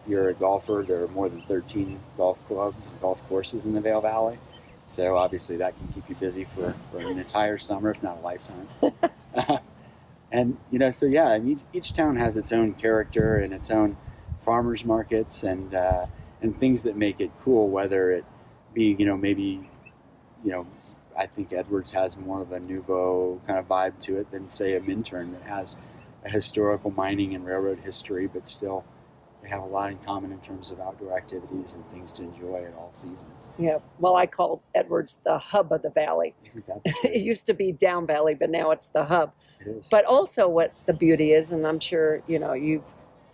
If 0.03 0.11
you're 0.11 0.31
a 0.31 0.35
golfer, 0.35 0.85
there 0.87 1.05
are 1.05 1.09
more 1.09 1.29
than 1.29 1.43
13 1.43 2.01
golf 2.17 2.39
clubs 2.49 2.89
and 2.89 3.01
golf 3.01 3.21
courses 3.29 3.65
in 3.65 3.75
the 3.75 3.81
Vail 3.81 4.01
Valley. 4.01 4.39
So 4.87 5.17
obviously 5.17 5.57
that 5.57 5.77
can 5.77 5.89
keep 5.89 6.09
you 6.09 6.15
busy 6.15 6.45
for, 6.45 6.75
for 6.91 6.99
an 6.99 7.19
entire 7.19 7.59
summer, 7.59 7.91
if 7.91 8.03
not 8.03 8.19
a 8.19 8.21
lifetime. 8.21 8.69
and, 10.33 10.57
you 10.71 10.79
know, 10.79 10.91
so 10.91 11.07
yeah, 11.07 11.29
I 11.29 11.39
mean, 11.39 11.61
each 11.73 11.93
town 11.93 12.17
has 12.17 12.37
its 12.37 12.53
own 12.53 12.75
character 12.75 13.37
and 13.37 13.53
its 13.53 13.71
own 13.71 13.97
farmers 14.43 14.85
markets 14.85 15.43
and, 15.43 15.75
uh, 15.75 16.07
and 16.43 16.59
things 16.59 16.83
that 16.83 16.97
make 16.97 17.21
it 17.21 17.31
cool, 17.43 17.69
whether 17.69 18.11
it 18.11 18.25
be, 18.75 18.95
you 18.99 19.07
know, 19.07 19.17
maybe, 19.17 19.69
you 20.45 20.53
know, 20.53 20.67
I 21.17 21.27
think 21.27 21.53
Edwards 21.53 21.93
has 21.93 22.19
more 22.19 22.43
of 22.43 22.53
a 22.53 22.61
nouveau 22.61 23.41
kind 23.47 23.59
of 23.59 23.69
vibe 23.69 24.01
to 24.01 24.19
it 24.19 24.31
than 24.31 24.49
say 24.49 24.75
a 24.75 24.81
Minturn 24.81 25.33
that 25.33 25.43
has 25.43 25.77
a 26.25 26.29
historical 26.29 26.91
mining 26.91 27.35
and 27.35 27.47
railroad 27.47 27.81
history, 27.81 28.27
but 28.27 28.49
still 28.49 28.85
they 29.45 29.51
have 29.51 29.63
a 29.63 29.67
lot 29.67 29.91
in 29.91 29.99
common 29.99 30.33
in 30.33 30.41
terms 30.41 30.71
of 30.71 30.81
outdoor 30.81 31.15
activities 31.17 31.75
and 31.75 31.87
things 31.91 32.13
to 32.13 32.23
enjoy 32.23 32.65
at 32.65 32.75
all 32.75 32.89
seasons. 32.93 33.51
Yeah. 33.59 33.79
Well, 33.99 34.17
I 34.17 34.27
call 34.27 34.63
Edwards 34.75 35.21
the 35.23 35.37
hub 35.39 35.71
of 35.71 35.83
the 35.83 35.91
valley. 35.91 36.35
Isn't 36.45 36.67
that 36.67 36.81
It 37.05 37.21
used 37.21 37.45
to 37.47 37.55
be 37.55 37.71
down 37.71 38.07
valley, 38.07 38.35
but 38.35 38.49
now 38.49 38.71
it's 38.71 38.89
the 38.89 39.05
hub. 39.05 39.33
it 39.61 39.69
is. 39.69 39.89
But 39.91 40.07
also, 40.07 40.49
what 40.49 40.73
the 40.87 40.95
beauty 40.95 41.35
is, 41.35 41.53
and 41.53 41.67
I'm 41.67 41.79
sure 41.79 42.23
you 42.27 42.39
know 42.39 42.55
you've 42.55 42.85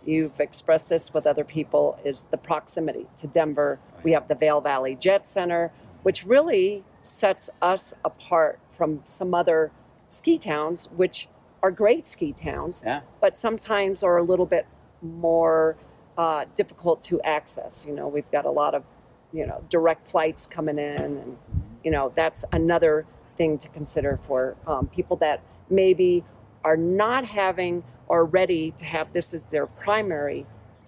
you've 0.03 0.39
expressed 0.41 0.89
this 0.89 1.13
with 1.13 1.25
other 1.25 1.45
people, 1.45 1.97
is 2.03 2.23
the 2.23 2.37
proximity 2.37 3.07
to 3.17 3.27
Denver. 3.27 3.79
We 4.03 4.11
have 4.11 4.27
the 4.27 4.35
Vail 4.35 4.59
Valley 4.59 4.95
Jet 4.95 5.25
Center, 5.27 5.71
mm-hmm. 5.73 5.97
which 6.03 6.25
really 6.25 6.83
sets 7.01 7.49
us 7.61 7.93
apart 8.03 8.59
from 8.69 8.99
some 9.05 9.33
other 9.33 9.71
ski 10.09 10.37
towns, 10.37 10.89
which 10.91 11.29
are 11.63 11.71
great 11.71 12.05
ski 12.05 12.33
towns, 12.33 12.83
Yeah. 12.85 13.01
but 13.21 13.37
sometimes 13.37 14.03
are 14.03 14.17
a 14.17 14.23
little 14.23 14.45
bit 14.47 14.65
more 15.01 15.77
uh, 16.17 16.45
difficult 16.55 17.01
to 17.03 17.21
access. 17.21 17.85
You 17.87 17.95
know, 17.95 18.07
we've 18.07 18.29
got 18.31 18.45
a 18.45 18.51
lot 18.51 18.75
of 18.75 18.83
you 19.33 19.45
know 19.45 19.63
direct 19.69 20.07
flights 20.07 20.47
coming 20.47 20.77
in 20.77 21.01
and 21.01 21.37
you 21.83 21.91
know 21.91 22.11
that's 22.15 22.43
another 22.51 23.05
thing 23.35 23.57
to 23.57 23.69
consider 23.69 24.19
for 24.27 24.55
um, 24.67 24.87
people 24.87 25.15
that 25.17 25.41
maybe 25.69 26.23
are 26.63 26.77
not 26.77 27.25
having 27.25 27.83
or 28.07 28.25
ready 28.25 28.71
to 28.77 28.85
have 28.85 29.13
this 29.13 29.33
as 29.33 29.49
their 29.49 29.65
primary 29.65 30.45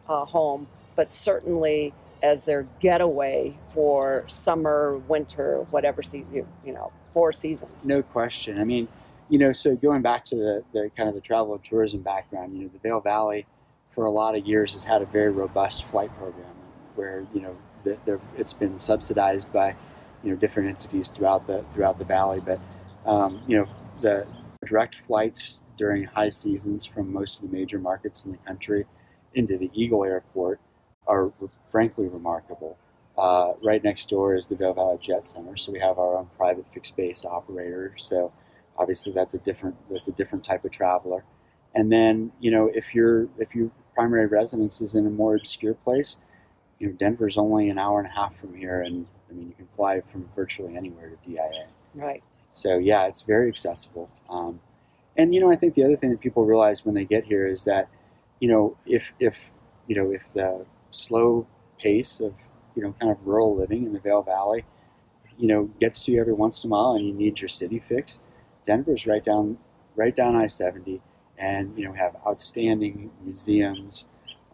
uh, 0.08 0.26
home 0.26 0.68
but 0.96 1.12
certainly 1.12 1.94
as 2.22 2.46
their 2.46 2.68
getaway 2.80 3.58
for 3.74 4.24
summer 4.28 4.98
winter 5.08 5.66
whatever 5.72 6.04
season 6.04 6.28
you, 6.34 6.48
you 6.66 6.74
know 6.74 6.92
four 7.14 7.32
seasons 7.32 7.86
No 7.86 8.02
question. 8.02 8.60
I 8.60 8.64
mean, 8.64 8.88
you 9.30 9.38
know, 9.38 9.52
so 9.52 9.76
going 9.76 10.02
back 10.02 10.26
to 10.26 10.36
the, 10.36 10.64
the 10.74 10.92
kind 10.98 11.08
of 11.08 11.16
the 11.16 11.22
travel 11.22 11.54
and 11.54 11.64
tourism 11.64 12.02
background, 12.02 12.58
you 12.58 12.64
know, 12.64 12.70
the 12.74 12.80
Vail 12.80 13.00
Valley 13.00 13.46
for 13.94 14.06
a 14.06 14.12
lot 14.12 14.36
of 14.36 14.46
years 14.46 14.74
has 14.74 14.84
had 14.84 15.02
a 15.02 15.06
very 15.06 15.32
robust 15.32 15.84
flight 15.84 16.16
program 16.18 16.56
where, 16.96 17.26
you 17.34 17.42
know, 17.42 17.56
it's 18.38 18.54
been 18.54 18.80
subsidized 18.80 19.54
by, 19.54 19.76
you 20.24 20.32
know, 20.32 20.36
different 20.36 20.70
entities 20.70 21.10
throughout 21.10 21.46
the 21.48 21.64
throughout 21.74 22.00
the 22.00 22.06
valley. 22.06 22.40
But, 22.40 22.60
um, 23.06 23.42
you 23.48 23.58
know, 23.58 23.68
the 24.02 24.26
direct 24.66 24.96
flights 24.96 25.62
during 25.78 26.06
high 26.06 26.30
seasons 26.30 26.86
from 26.86 27.12
most 27.12 27.42
of 27.42 27.50
the 27.50 27.56
major 27.56 27.78
markets 27.78 28.26
in 28.26 28.32
the 28.32 28.38
country 28.40 28.86
into 29.34 29.58
the 29.58 29.70
Eagle 29.74 30.04
Airport 30.04 30.60
are 31.08 31.32
frankly 31.70 32.08
remarkable. 32.08 32.78
Uh, 33.18 33.54
right 33.64 33.84
next 33.84 34.10
door 34.10 34.34
is 34.34 34.48
the 34.48 34.56
Vail 34.56 34.74
Valley 34.74 34.98
Jet 35.02 35.26
Center, 35.26 35.56
so 35.56 35.72
we 35.72 35.80
have 35.80 36.00
our 36.00 36.18
own 36.18 36.28
private 36.38 36.68
fixed 36.68 36.96
base 36.98 37.26
operator. 37.26 37.94
So 37.98 38.32
obviously 38.78 39.12
that's 39.14 39.34
a 39.34 39.40
different 39.40 39.76
that's 39.92 40.08
a 40.08 40.14
different 40.14 40.44
type 40.44 40.66
of 40.66 40.72
traveler. 40.72 41.24
And 41.76 41.92
then 41.92 42.32
you 42.40 42.50
know 42.52 42.72
if 42.74 42.96
you're 42.96 43.28
if 43.38 43.54
your 43.56 43.70
primary 43.96 44.26
residence 44.26 44.82
is 44.82 44.96
in 44.96 45.06
a 45.06 45.10
more 45.10 45.36
obscure 45.36 45.74
place, 45.74 46.18
you 46.80 46.88
know 46.88 46.94
Denver's 46.94 47.38
only 47.38 47.70
an 47.70 47.80
hour 47.80 48.00
and 48.00 48.08
a 48.08 48.12
half 48.12 48.36
from 48.36 48.56
here, 48.56 48.82
and 48.82 49.08
I 49.30 49.34
mean 49.34 49.48
you 49.48 49.54
can 49.54 49.68
fly 49.76 50.02
from 50.02 50.30
virtually 50.36 50.76
anywhere 50.76 51.10
to 51.10 51.30
DIA. 51.30 51.68
right 51.96 52.24
So 52.50 52.78
yeah, 52.78 53.08
it's 53.08 53.24
very 53.24 53.48
accessible. 53.48 54.10
Um, 54.30 54.60
and 55.18 55.34
you 55.34 55.40
know, 55.40 55.52
I 55.52 55.56
think 55.56 55.74
the 55.74 55.84
other 55.84 55.96
thing 55.96 56.12
that 56.12 56.22
people 56.22 56.46
realize 56.46 56.86
when 56.86 56.96
they 56.96 57.06
get 57.06 57.26
here 57.26 57.48
is 57.48 57.66
that, 57.66 57.88
you 58.40 58.48
know, 58.48 58.78
if 58.86 59.14
if 59.20 59.52
you 59.88 59.96
know 59.96 60.12
if 60.12 60.32
the 60.34 60.66
slow 60.92 61.48
pace 61.80 62.20
of 62.20 62.50
you 62.76 62.84
know 62.84 62.94
kind 63.00 63.12
of 63.12 63.26
rural 63.26 63.56
living 63.56 63.86
in 63.86 63.94
the 63.94 64.00
Vail 64.00 64.22
Valley, 64.22 64.66
you 65.38 65.48
know, 65.48 65.66
gets 65.80 66.06
to 66.06 66.12
you 66.12 66.20
every 66.22 66.34
once 66.34 66.64
in 66.64 66.70
a 66.70 66.72
while, 66.72 66.94
and 66.94 67.06
you 67.06 67.14
need 67.14 67.42
your 67.42 67.50
city 67.50 67.80
fix, 67.80 68.20
Denver's 68.66 69.08
right 69.08 69.24
down 69.24 69.58
right 69.96 70.16
down 70.16 70.36
I 70.36 70.48
seventy, 70.48 71.02
and 71.44 71.78
you 71.78 71.86
know 71.86 71.94
have 71.94 72.16
outstanding 72.26 73.12
museums 73.24 74.08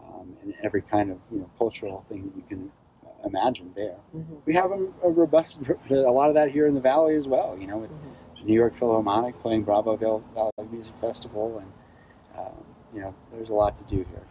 um, 0.04 0.36
and 0.42 0.54
every 0.64 0.82
kind 0.82 1.12
of 1.12 1.18
you 1.32 1.40
know 1.40 1.50
cultural 1.58 2.04
thing 2.10 2.22
that 2.26 2.36
you 2.36 2.44
can 2.50 2.72
uh, 3.06 3.28
imagine 3.28 3.72
there 3.76 4.00
Mhm. 4.16 4.38
we 4.46 4.54
have 4.56 4.72
a, 4.72 4.80
a 5.04 5.10
robust 5.10 5.60
a 5.90 5.94
lot 6.20 6.30
of 6.30 6.36
that 6.36 6.50
here 6.52 6.66
in 6.68 6.74
the 6.74 6.82
valley 6.82 7.16
as 7.16 7.28
well 7.28 7.56
you 7.60 7.68
know 7.68 7.78
with 7.78 7.92
Mhm. 7.92 8.40
the 8.40 8.44
new 8.46 8.54
york 8.64 8.74
philharmonic 8.74 9.40
playing 9.40 9.64
bravo 9.64 9.96
valley 10.34 10.52
music 10.72 10.96
festival 11.00 11.60
and 11.60 11.72
um, 12.40 12.64
you 12.94 13.02
know 13.02 13.14
there's 13.32 13.50
a 13.50 13.54
lot 13.64 13.78
to 13.78 13.84
do 13.96 14.06
here 14.12 14.26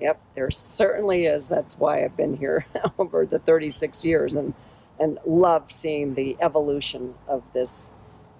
Yep, 0.00 0.20
there 0.36 0.48
certainly 0.52 1.26
is. 1.26 1.48
That's 1.48 1.76
why 1.76 2.04
I've 2.04 2.16
been 2.16 2.36
here 2.36 2.66
over 3.00 3.26
the 3.26 3.40
36 3.40 4.04
years 4.04 4.36
and 4.36 4.54
and 5.00 5.18
love 5.26 5.72
seeing 5.72 6.14
the 6.14 6.36
evolution 6.40 7.14
of 7.26 7.42
this 7.52 7.90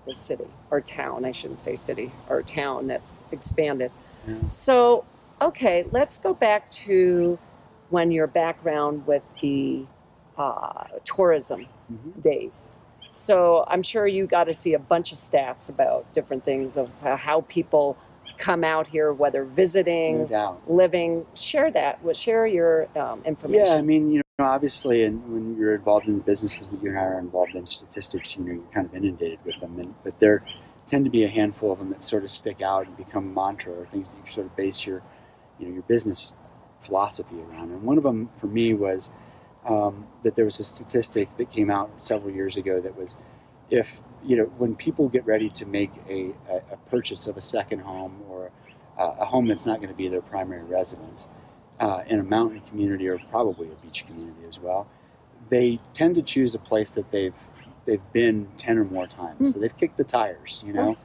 this 0.08 0.18
city 0.18 0.46
or 0.70 0.80
town. 0.80 1.24
I 1.24 1.30
shouldn't 1.32 1.60
say 1.60 1.76
city 1.76 2.10
or 2.28 2.42
town 2.42 2.88
that's 2.88 3.22
expanded. 3.30 3.92
Yeah. 4.26 4.34
So, 4.48 5.04
okay, 5.40 5.86
let's 5.92 6.18
go 6.18 6.34
back 6.34 6.68
to 6.72 7.38
when 7.90 8.10
your 8.10 8.26
background 8.26 9.06
with 9.06 9.22
the 9.40 9.84
uh, 10.36 10.84
tourism 11.04 11.66
Mhm. 11.92 12.22
days. 12.22 12.68
So 13.10 13.64
I'm 13.68 13.82
sure 13.82 14.06
you 14.06 14.26
got 14.26 14.44
to 14.44 14.54
see 14.54 14.74
a 14.74 14.78
bunch 14.78 15.12
of 15.12 15.18
stats 15.18 15.68
about 15.68 16.12
different 16.14 16.44
things 16.44 16.76
of 16.76 16.90
how 17.02 17.42
people 17.48 17.96
come 18.36 18.62
out 18.62 18.86
here, 18.88 19.12
whether 19.12 19.42
visiting, 19.44 20.28
no 20.30 20.58
living. 20.68 21.26
Share 21.34 21.70
that. 21.72 22.02
Well, 22.04 22.14
share 22.14 22.46
your 22.46 22.86
um, 22.96 23.20
information. 23.24 23.66
yeah 23.66 23.74
i 23.74 23.82
mean 23.82 24.10
you 24.12 24.18
know 24.18 24.22
obviously 24.40 25.02
and 25.02 25.21
when 25.33 25.57
you're 25.57 25.75
involved 25.75 26.07
in 26.07 26.16
the 26.16 26.23
businesses 26.23 26.71
that 26.71 26.80
you 26.80 26.88
and 26.90 26.99
i 26.99 27.02
are 27.02 27.18
involved 27.18 27.57
in 27.57 27.66
statistics 27.66 28.37
you 28.37 28.45
know 28.45 28.52
you're 28.52 28.73
kind 28.73 28.87
of 28.87 28.95
inundated 28.95 29.38
with 29.45 29.59
them 29.59 29.76
and, 29.80 29.92
but 30.04 30.16
there 30.21 30.45
tend 30.88 31.04
to 31.04 31.11
be 31.11 31.25
a 31.25 31.28
handful 31.28 31.71
of 31.71 31.78
them 31.78 31.90
that 31.90 32.02
sort 32.02 32.25
of 32.25 32.30
stick 32.30 32.62
out 32.62 32.87
and 32.87 32.97
become 32.97 33.33
mantra 33.35 33.73
or 33.73 33.87
things 33.87 34.11
that 34.11 34.16
you 34.25 34.33
sort 34.33 34.47
of 34.47 34.57
base 34.57 34.87
your 34.87 35.02
you 35.59 35.66
know 35.66 35.73
your 35.75 35.83
business 35.83 36.35
philosophy 36.80 37.37
around. 37.40 37.71
And 37.71 37.83
one 37.83 37.99
of 37.99 38.04
them 38.04 38.30
for 38.38 38.47
me 38.47 38.73
was 38.73 39.11
um, 39.66 40.07
that 40.23 40.35
there 40.35 40.45
was 40.45 40.59
a 40.61 40.64
statistic 40.64 41.37
that 41.37 41.50
came 41.50 41.71
out 41.71 41.90
several 42.02 42.33
years 42.33 42.57
ago 42.57 42.80
that 42.80 42.97
was 42.97 43.18
if 43.71 44.00
you 44.25 44.37
know 44.37 44.45
when 44.57 44.75
people 44.75 45.09
get 45.09 45.26
ready 45.26 45.50
to 45.50 45.66
make 45.66 45.90
a, 46.09 46.33
a, 46.49 46.57
a 46.73 46.76
purchase 46.90 47.26
of 47.26 47.37
a 47.37 47.40
second 47.40 47.80
home 47.80 48.23
or 48.28 48.50
a 48.99 49.25
home 49.25 49.47
that's 49.47 49.64
not 49.64 49.76
going 49.76 49.90
to 49.90 49.95
be 49.95 50.09
their 50.09 50.23
primary 50.23 50.64
residence 50.64 51.28
uh, 51.80 52.02
in 52.06 52.20
a 52.20 52.25
mountain 52.25 52.61
community 52.68 53.08
or 53.08 53.18
probably 53.30 53.68
a 53.68 53.75
beach 53.85 54.06
community 54.06 54.47
as 54.47 54.58
well, 54.58 54.87
they 55.50 55.78
tend 55.92 56.14
to 56.16 56.23
choose 56.23 56.54
a 56.54 56.58
place 56.58 56.90
that 56.92 57.11
they've 57.11 57.35
they've 57.85 58.12
been 58.12 58.49
ten 58.56 58.78
or 58.78 58.85
more 58.85 59.06
times. 59.06 59.52
So 59.52 59.61
they've 59.61 59.76
kicked 59.76 59.97
the 59.97 60.04
tires, 60.04 60.62
you 60.66 60.73
know, 60.73 60.97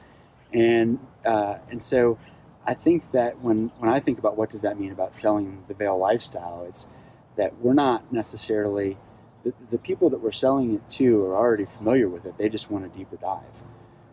and 0.52 0.98
uh, 1.24 1.58
and 1.70 1.82
so 1.82 2.18
I 2.66 2.74
think 2.74 3.12
that 3.12 3.40
when 3.40 3.70
when 3.78 3.90
I 3.90 4.00
think 4.00 4.18
about 4.18 4.36
what 4.36 4.50
does 4.50 4.62
that 4.62 4.78
mean 4.78 4.92
about 4.92 5.14
selling 5.14 5.64
the 5.68 5.74
Vail 5.74 5.98
lifestyle, 5.98 6.64
it's 6.68 6.88
that 7.36 7.58
we're 7.60 7.74
not 7.74 8.12
necessarily 8.12 8.96
the, 9.44 9.52
the 9.70 9.78
people 9.78 10.08
that 10.10 10.20
we're 10.20 10.32
selling 10.32 10.74
it 10.74 10.88
to 10.88 11.24
are 11.26 11.36
already 11.36 11.66
familiar 11.66 12.08
with 12.08 12.24
it. 12.26 12.38
They 12.38 12.48
just 12.48 12.70
want 12.70 12.84
a 12.84 12.88
deeper 12.88 13.16
dive. 13.16 13.62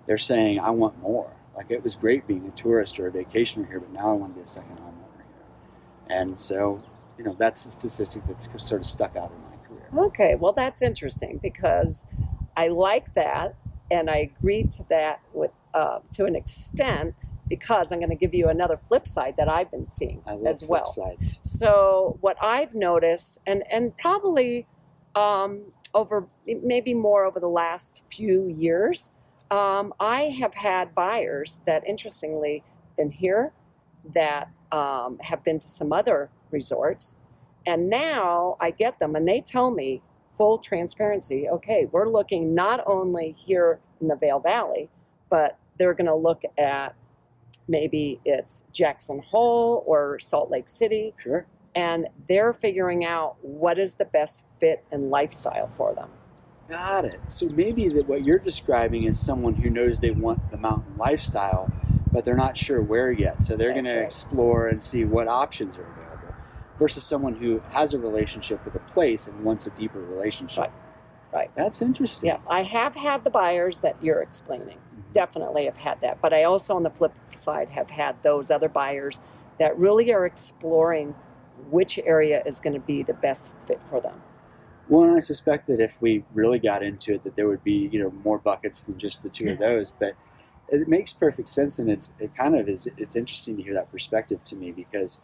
They're 0.06 0.18
saying, 0.18 0.60
"I 0.60 0.72
want 0.72 1.00
more." 1.01 1.32
Like 1.56 1.72
it 1.72 1.84
was 1.84 1.96
great 1.96 2.27
being 2.27 2.48
a 2.48 2.51
tourist 2.51 3.00
or 3.00 3.08
a 3.08 3.12
vacationer 3.12 3.68
here, 3.68 3.80
but 3.80 3.94
now 3.94 4.10
I 4.12 4.13
want 4.13 4.34
to 4.34 4.39
be 4.39 4.44
a 4.44 4.48
second 4.48 4.77
here. 4.77 4.90
And 6.12 6.39
so, 6.39 6.84
you 7.18 7.24
know, 7.24 7.36
that's 7.38 7.65
a 7.65 7.72
statistic 7.72 8.24
that's 8.27 8.50
sort 8.63 8.82
of 8.82 8.86
stuck 8.86 9.15
out 9.15 9.32
in 9.32 9.41
my 9.41 9.68
career. 9.68 10.06
Okay, 10.08 10.36
well, 10.36 10.53
that's 10.53 10.82
interesting 10.82 11.39
because 11.41 12.06
I 12.58 12.68
like 12.68 13.13
that, 13.13 13.56
and 13.89 14.10
I 14.10 14.18
agree 14.18 14.63
to 14.63 14.86
that 14.89 15.22
with 15.34 15.51
uh, 15.74 16.00
to 16.13 16.25
an 16.25 16.36
extent 16.36 17.15
because 17.48 17.91
I'm 17.91 18.00
going 18.00 18.10
to 18.10 18.15
give 18.15 18.34
you 18.34 18.50
another 18.50 18.77
flip 18.77 19.08
side 19.08 19.36
that 19.38 19.50
I've 19.50 19.70
been 19.72 19.88
seeing 19.88 20.22
I 20.25 20.34
love 20.34 20.48
as 20.48 20.60
flip 20.62 20.70
well. 20.70 20.86
sides. 20.86 21.39
So 21.44 22.18
what 22.22 22.38
I've 22.41 22.75
noticed, 22.75 23.39
and 23.46 23.63
and 23.72 23.96
probably 23.98 24.68
um, 25.15 25.63
over 25.94 26.27
maybe 26.46 26.94
more 26.94 27.25
over 27.25 27.39
the 27.39 27.50
last 27.50 28.03
few 28.10 28.48
years, 28.48 29.12
um, 29.50 29.94
I 30.00 30.36
have 30.39 30.56
had 30.56 30.96
buyers 30.96 31.62
that 31.65 31.86
interestingly 31.86 32.63
been 32.98 33.12
here, 33.12 33.51
that 34.13 34.50
um, 34.72 35.18
have 35.20 35.44
been 35.44 35.60
to 35.60 35.68
some 35.70 35.92
other 35.94 36.30
resorts, 36.51 37.16
and 37.66 37.90
now 37.90 38.58
I 38.60 38.72
get 38.72 39.00
them 39.00 39.16
and 39.16 39.28
they 39.28 39.40
tell 39.42 39.72
me 39.72 40.01
full 40.32 40.58
transparency. 40.58 41.48
Okay, 41.50 41.88
we're 41.92 42.10
looking 42.10 42.56
not 42.56 42.82
only 42.88 43.32
here 43.38 43.80
in 44.00 44.08
the 44.08 44.16
Vail 44.16 44.40
Valley, 44.40 44.90
but 45.30 45.58
they're 45.78 45.94
going 45.94 46.08
to 46.08 46.16
look 46.16 46.42
at 46.58 46.96
maybe 47.68 48.20
it's 48.25 48.63
Jackson 48.74 49.20
Hole 49.20 49.84
or 49.86 50.20
Salt 50.20 50.50
Lake 50.50 50.68
City 50.68 51.13
Sure. 51.18 51.46
and 51.75 52.08
they're 52.28 52.54
figuring 52.54 53.06
out 53.06 53.36
what 53.42 53.78
is 53.78 53.96
the 53.96 54.06
best 54.06 54.44
fit 54.60 54.84
and 54.92 55.10
lifestyle 55.10 55.70
for 55.78 55.94
them. 55.94 56.10
Got 56.70 57.06
it. 57.06 57.20
So 57.28 57.48
maybe 57.56 57.88
that 57.90 58.08
what 58.08 58.25
you're 58.25 58.40
describing 58.40 59.04
is 59.04 59.20
someone 59.20 59.54
who 59.54 59.70
knows 59.70 60.00
they 60.00 60.12
want 60.12 60.50
the 60.51 60.58
mountain 60.58 60.96
lifestyle, 60.98 61.72
but 62.12 62.25
they're 62.25 62.36
not 62.36 62.58
sure 62.58 62.82
where 62.82 63.12
yet. 63.12 63.41
So 63.41 63.56
they're 63.56 63.72
going 63.72 63.84
That's 63.86 63.96
to 63.96 64.01
explore 64.03 64.68
and 64.68 64.82
see 64.82 65.06
what 65.06 65.27
options 65.27 65.77
are 65.77 65.84
available 65.84 66.36
versus 66.77 67.03
someone 67.03 67.36
who 67.36 67.60
has 67.72 67.94
a 67.94 68.00
relationship 68.00 68.63
with 68.65 68.75
a 68.75 68.80
place 68.80 69.27
and 69.27 69.44
wants 69.44 69.68
a 69.68 69.70
deeper 69.72 70.00
relationship. 70.00 70.63
Right. 70.63 70.72
Right. 71.34 71.51
That's 71.56 71.82
interesting. 71.82 72.27
Yeah, 72.27 72.39
I 72.50 72.63
have 72.63 72.94
had 72.94 73.24
the 73.24 73.30
buyers 73.30 73.77
that 73.77 73.96
you're 74.01 74.22
explaining. 74.22 74.77
Mhm. 74.77 75.13
Definitely 75.13 75.63
have 75.65 75.77
had 75.77 76.01
that. 76.01 76.20
But 76.22 76.34
I 76.34 76.44
also, 76.44 76.75
on 76.75 76.84
the 76.84 76.89
flip 76.89 77.13
side, 77.30 77.70
have 77.70 77.89
had 77.89 78.22
those 78.22 78.51
other 78.51 78.68
buyers 78.68 79.22
that 79.58 79.77
really 79.77 80.12
are 80.12 80.25
exploring 80.25 81.15
which 81.70 82.00
area 82.00 82.41
is 82.46 82.60
going 82.60 82.74
to 82.74 82.80
be 82.82 83.01
the 83.03 83.13
best 83.13 83.56
fit 83.65 83.80
for 83.89 84.01
them. 84.01 84.22
Well, 84.89 85.03
and 85.03 85.15
I 85.15 85.20
suspect 85.20 85.68
that 85.68 85.80
if 85.80 86.01
we 86.01 86.25
really 86.34 86.60
got 86.60 86.84
into 86.84 87.13
it, 87.13 87.22
that 87.22 87.38
there 87.38 87.48
would 87.48 87.63
be 87.63 87.88
you 87.94 88.03
know 88.03 88.12
more 88.25 88.39
buckets 88.39 88.84
than 88.84 88.98
just 88.98 89.24
the 89.24 89.30
two 89.30 89.51
of 89.51 89.58
those. 89.60 89.94
But 89.98 90.15
it 90.72 90.88
makes 90.88 91.13
perfect 91.13 91.50
sense, 91.50 91.80
and 91.80 91.90
it's 91.90 92.13
it 92.20 92.36
kind 92.36 92.56
of 92.56 92.68
is 92.70 92.90
it's 92.98 93.16
interesting 93.16 93.58
to 93.58 93.63
hear 93.63 93.74
that 93.74 93.92
perspective 93.92 94.44
to 94.46 94.56
me 94.56 94.72
because 94.72 95.20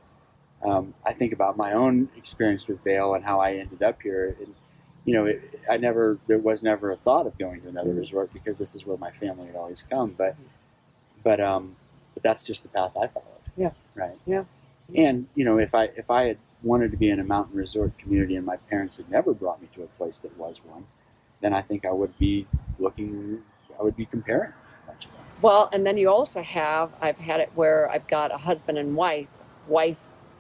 um, 0.64 0.94
I 1.06 1.14
think 1.14 1.34
about 1.34 1.58
my 1.58 1.72
own 1.74 2.10
experience 2.18 2.68
with 2.68 2.84
Vail 2.84 3.14
and 3.14 3.24
how 3.24 3.40
I 3.40 3.54
ended 3.54 3.82
up 3.82 4.02
here. 4.02 4.36
And, 4.40 4.54
you 5.06 5.14
know, 5.14 5.26
it, 5.26 5.62
I 5.70 5.78
never 5.78 6.20
there 6.28 6.38
was 6.38 6.64
never 6.64 6.92
a 6.92 6.98
thought 6.98 7.28
of 7.28 7.38
going 7.38 7.62
to 7.62 7.70
another 7.70 7.94
resort 7.94 8.34
because 8.34 8.58
this 8.58 8.76
is 8.76 8.86
where 8.86 8.98
my 8.98 9.12
family 9.12 9.48
had 9.48 9.56
always 9.56 9.82
come. 9.84 10.16
But 10.18 10.36
but 11.24 11.40
um, 11.40 11.78
but 12.14 12.24
that's 12.24 12.44
just 12.44 12.64
the 12.64 12.70
path 12.70 12.92
I 12.98 13.08
followed. 13.08 13.28
Yeah. 13.56 13.72
Right. 13.96 14.18
Yeah. 14.26 14.44
And 14.96 15.28
you 15.36 15.46
know, 15.46 15.58
if 15.58 15.74
I 15.74 15.86
if 15.96 16.12
I 16.12 16.26
had 16.26 16.38
wanted 16.64 16.92
to 16.92 16.98
be 16.98 17.10
in 17.10 17.20
a 17.20 17.24
mountain 17.24 17.56
resort 17.56 17.98
community 17.98 18.36
and 18.36 18.46
my 18.46 18.58
parents 18.58 18.98
had 18.98 19.10
never 19.10 19.34
brought 19.34 19.62
me 19.62 19.70
to 19.76 19.84
a 19.84 19.88
place 19.88 20.20
that 20.20 20.36
was 20.38 20.60
one, 20.66 20.86
then 21.40 21.54
I 21.54 21.62
think 21.62 21.88
I 21.88 21.92
would 21.92 22.18
be 22.18 22.48
looking, 22.80 23.44
I 23.80 23.84
would 23.84 23.96
be 23.96 24.06
comparing. 24.06 24.54
Much 25.42 25.44
of 25.44 25.44
that. 25.44 25.48
Well, 25.48 25.70
and 25.74 25.86
then 25.86 25.98
you 25.98 26.10
also 26.10 26.42
have, 26.42 26.92
I've 27.02 27.18
had 27.18 27.40
it 27.40 27.52
where 27.56 27.90
I've 27.90 28.08
got 28.08 28.34
a 28.34 28.38
husband 28.38 28.78
and 28.78 28.96
wife. 28.96 29.28
Wife 29.68 29.98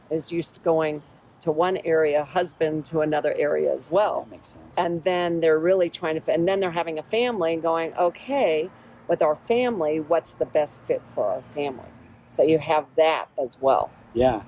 is 0.09 0.31
used 0.31 0.55
to 0.55 0.59
going 0.61 1.01
to 1.41 1.51
one 1.51 1.77
area, 1.85 2.25
husband 2.25 2.85
to 2.87 3.01
another 3.01 3.33
area 3.33 3.73
as 3.73 3.91
well. 3.91 4.21
That 4.21 4.31
makes 4.31 4.47
sense. 4.49 4.77
And 4.77 5.03
then 5.03 5.39
they're 5.39 5.59
really 5.59 5.89
trying 5.89 6.19
to, 6.19 6.31
and 6.31 6.47
then 6.47 6.59
they're 6.59 6.71
having 6.71 6.97
a 6.97 7.03
family 7.03 7.53
and 7.53 7.61
going, 7.61 7.93
okay, 7.95 8.69
with 9.07 9.21
our 9.21 9.35
family, 9.35 9.99
what's 9.99 10.33
the 10.33 10.45
best 10.45 10.81
fit 10.81 11.01
for 11.13 11.25
our 11.25 11.41
family? 11.53 11.89
So 12.27 12.43
you 12.43 12.57
have 12.59 12.87
that 12.97 13.27
as 13.41 13.61
well. 13.61 13.91
Yeah. 14.13 14.41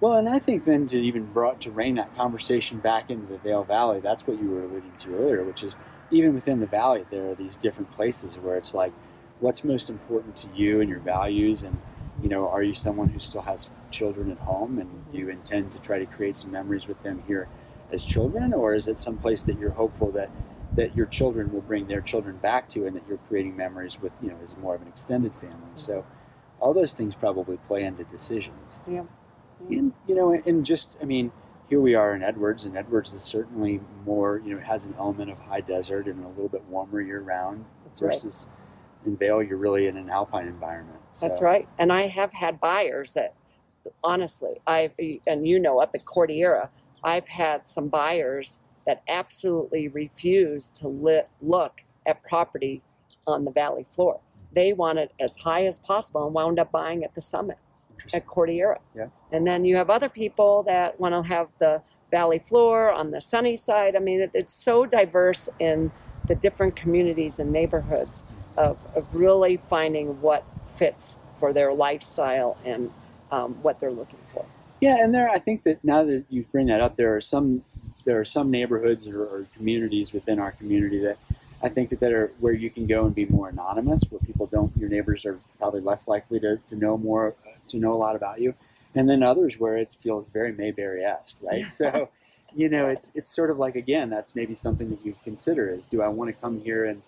Well, 0.00 0.14
and 0.14 0.28
I 0.28 0.38
think 0.38 0.64
then 0.64 0.86
to 0.88 0.98
even 0.98 1.24
brought 1.24 1.60
to 1.62 1.70
rein 1.70 1.94
that 1.94 2.14
conversation 2.14 2.78
back 2.78 3.10
into 3.10 3.26
the 3.26 3.38
Vail 3.38 3.64
Valley, 3.64 4.00
that's 4.00 4.26
what 4.26 4.40
you 4.40 4.50
were 4.50 4.62
alluding 4.62 4.92
to 4.98 5.16
earlier, 5.16 5.42
which 5.42 5.62
is 5.62 5.76
even 6.10 6.34
within 6.34 6.60
the 6.60 6.66
valley, 6.66 7.04
there 7.10 7.28
are 7.28 7.34
these 7.34 7.56
different 7.56 7.90
places 7.92 8.38
where 8.38 8.56
it's 8.56 8.72
like, 8.72 8.92
what's 9.40 9.64
most 9.64 9.90
important 9.90 10.36
to 10.36 10.48
you 10.54 10.80
and 10.80 10.88
your 10.88 11.00
values, 11.00 11.62
and 11.62 11.78
you 12.22 12.28
know, 12.28 12.48
are 12.48 12.62
you 12.62 12.74
someone 12.74 13.08
who 13.08 13.18
still 13.18 13.42
has 13.42 13.70
children 13.90 14.30
at 14.30 14.38
home, 14.38 14.78
and 14.78 15.12
do 15.12 15.18
you 15.18 15.28
intend 15.28 15.72
to 15.72 15.80
try 15.80 15.98
to 15.98 16.06
create 16.06 16.36
some 16.36 16.50
memories 16.50 16.88
with 16.88 17.02
them 17.02 17.22
here 17.26 17.48
as 17.92 18.04
children, 18.04 18.52
or 18.52 18.74
is 18.74 18.88
it 18.88 18.98
some 18.98 19.18
place 19.18 19.42
that 19.42 19.58
you're 19.58 19.70
hopeful 19.70 20.10
that 20.12 20.30
that 20.74 20.94
your 20.94 21.06
children 21.06 21.50
will 21.52 21.62
bring 21.62 21.86
their 21.86 22.00
children 22.00 22.36
back 22.38 22.68
to, 22.70 22.86
and 22.86 22.96
that 22.96 23.02
you're 23.08 23.20
creating 23.28 23.56
memories 23.56 24.00
with, 24.00 24.12
you 24.20 24.28
know, 24.28 24.36
as 24.42 24.56
more 24.58 24.74
of 24.74 24.82
an 24.82 24.88
extended 24.88 25.32
family? 25.34 25.56
Mm-hmm. 25.56 25.76
So, 25.76 26.04
all 26.60 26.74
those 26.74 26.92
things 26.92 27.14
probably 27.14 27.56
play 27.56 27.84
into 27.84 28.04
decisions. 28.04 28.80
Yeah. 28.86 29.04
And 29.70 29.92
you 30.06 30.14
know, 30.14 30.32
and 30.32 30.64
just 30.64 30.98
I 31.00 31.04
mean, 31.04 31.32
here 31.68 31.80
we 31.80 31.94
are 31.94 32.14
in 32.14 32.22
Edwards, 32.22 32.64
and 32.64 32.76
Edwards 32.76 33.14
is 33.14 33.22
certainly 33.22 33.80
more. 34.04 34.40
You 34.44 34.54
know, 34.54 34.60
has 34.60 34.84
an 34.84 34.94
element 34.98 35.30
of 35.30 35.38
high 35.38 35.60
desert 35.60 36.06
and 36.06 36.24
a 36.24 36.28
little 36.28 36.48
bit 36.48 36.64
warmer 36.64 37.00
year 37.00 37.20
round. 37.20 37.64
That's 37.84 38.02
right. 38.02 38.32
In 39.06 39.16
Vail, 39.16 39.42
you're 39.42 39.56
really 39.56 39.86
in 39.86 39.96
an 39.96 40.10
alpine 40.10 40.48
environment. 40.48 40.98
That's 41.20 41.40
right. 41.40 41.68
And 41.78 41.92
I 41.92 42.08
have 42.08 42.32
had 42.32 42.60
buyers 42.60 43.14
that, 43.14 43.34
honestly, 44.02 44.60
I 44.66 44.90
and 45.26 45.46
you 45.46 45.58
know, 45.58 45.80
up 45.80 45.92
at 45.94 46.04
Cordillera, 46.04 46.70
I've 47.04 47.28
had 47.28 47.68
some 47.68 47.88
buyers 47.88 48.60
that 48.86 49.02
absolutely 49.08 49.88
refuse 49.88 50.68
to 50.70 50.88
li- 50.88 51.22
look 51.40 51.82
at 52.06 52.22
property 52.22 52.82
on 53.26 53.44
the 53.44 53.50
valley 53.50 53.86
floor. 53.94 54.20
They 54.52 54.72
want 54.72 54.98
it 54.98 55.12
as 55.20 55.36
high 55.36 55.66
as 55.66 55.78
possible 55.78 56.26
and 56.26 56.34
wound 56.34 56.58
up 56.58 56.72
buying 56.72 57.04
at 57.04 57.14
the 57.14 57.20
summit 57.20 57.58
at 58.12 58.26
Cordillera. 58.26 58.80
Yeah. 58.94 59.08
And 59.32 59.46
then 59.46 59.64
you 59.64 59.76
have 59.76 59.90
other 59.90 60.08
people 60.08 60.62
that 60.64 60.98
want 61.00 61.14
to 61.14 61.28
have 61.28 61.48
the 61.58 61.82
valley 62.10 62.38
floor 62.38 62.92
on 62.92 63.10
the 63.10 63.20
sunny 63.20 63.56
side. 63.56 63.96
I 63.96 63.98
mean, 63.98 64.20
it, 64.20 64.30
it's 64.34 64.54
so 64.54 64.86
diverse 64.86 65.48
in 65.58 65.90
the 66.26 66.34
different 66.34 66.76
communities 66.76 67.38
and 67.38 67.52
neighborhoods 67.52 68.24
of, 68.56 68.78
of 68.94 69.06
really 69.14 69.56
finding 69.56 70.20
what 70.20 70.44
fits 70.76 71.18
for 71.38 71.52
their 71.52 71.72
lifestyle 71.72 72.56
and 72.64 72.90
um, 73.30 73.54
what 73.62 73.80
they're 73.80 73.90
looking 73.92 74.18
for. 74.32 74.44
Yeah, 74.80 75.02
and 75.02 75.14
there, 75.14 75.28
I 75.28 75.38
think 75.38 75.62
that 75.64 75.82
now 75.82 76.04
that 76.04 76.24
you 76.28 76.44
bring 76.52 76.66
that 76.66 76.80
up, 76.80 76.96
there 76.96 77.14
are 77.16 77.20
some 77.20 77.64
there 78.04 78.20
are 78.20 78.24
some 78.24 78.50
neighborhoods 78.50 79.06
or, 79.08 79.24
or 79.24 79.46
communities 79.56 80.12
within 80.12 80.38
our 80.38 80.52
community 80.52 81.00
that 81.00 81.18
I 81.62 81.68
think 81.68 81.90
that, 81.90 82.00
that 82.00 82.12
are 82.12 82.32
where 82.38 82.52
you 82.52 82.70
can 82.70 82.86
go 82.86 83.04
and 83.06 83.14
be 83.14 83.26
more 83.26 83.48
anonymous, 83.48 84.02
where 84.08 84.20
people 84.20 84.46
don't, 84.46 84.74
your 84.76 84.88
neighbors 84.88 85.24
are 85.24 85.40
probably 85.58 85.80
less 85.80 86.06
likely 86.06 86.38
to, 86.40 86.58
to 86.68 86.76
know 86.76 86.96
more, 86.96 87.34
to 87.68 87.78
know 87.78 87.92
a 87.92 87.96
lot 87.96 88.14
about 88.14 88.40
you, 88.40 88.54
and 88.94 89.08
then 89.08 89.22
others 89.22 89.58
where 89.58 89.76
it 89.76 89.90
feels 89.92 90.26
very 90.26 90.52
Mayberry-esque, 90.52 91.36
right? 91.42 91.70
So, 91.72 92.10
you 92.54 92.68
know, 92.68 92.88
it's 92.88 93.10
it's 93.14 93.34
sort 93.34 93.50
of 93.50 93.58
like 93.58 93.74
again, 93.74 94.08
that's 94.08 94.34
maybe 94.34 94.54
something 94.54 94.88
that 94.90 95.04
you 95.04 95.14
consider 95.24 95.68
is, 95.68 95.86
do 95.86 96.00
I 96.00 96.08
want 96.08 96.28
to 96.28 96.40
come 96.40 96.60
here 96.60 96.84
and 96.84 97.02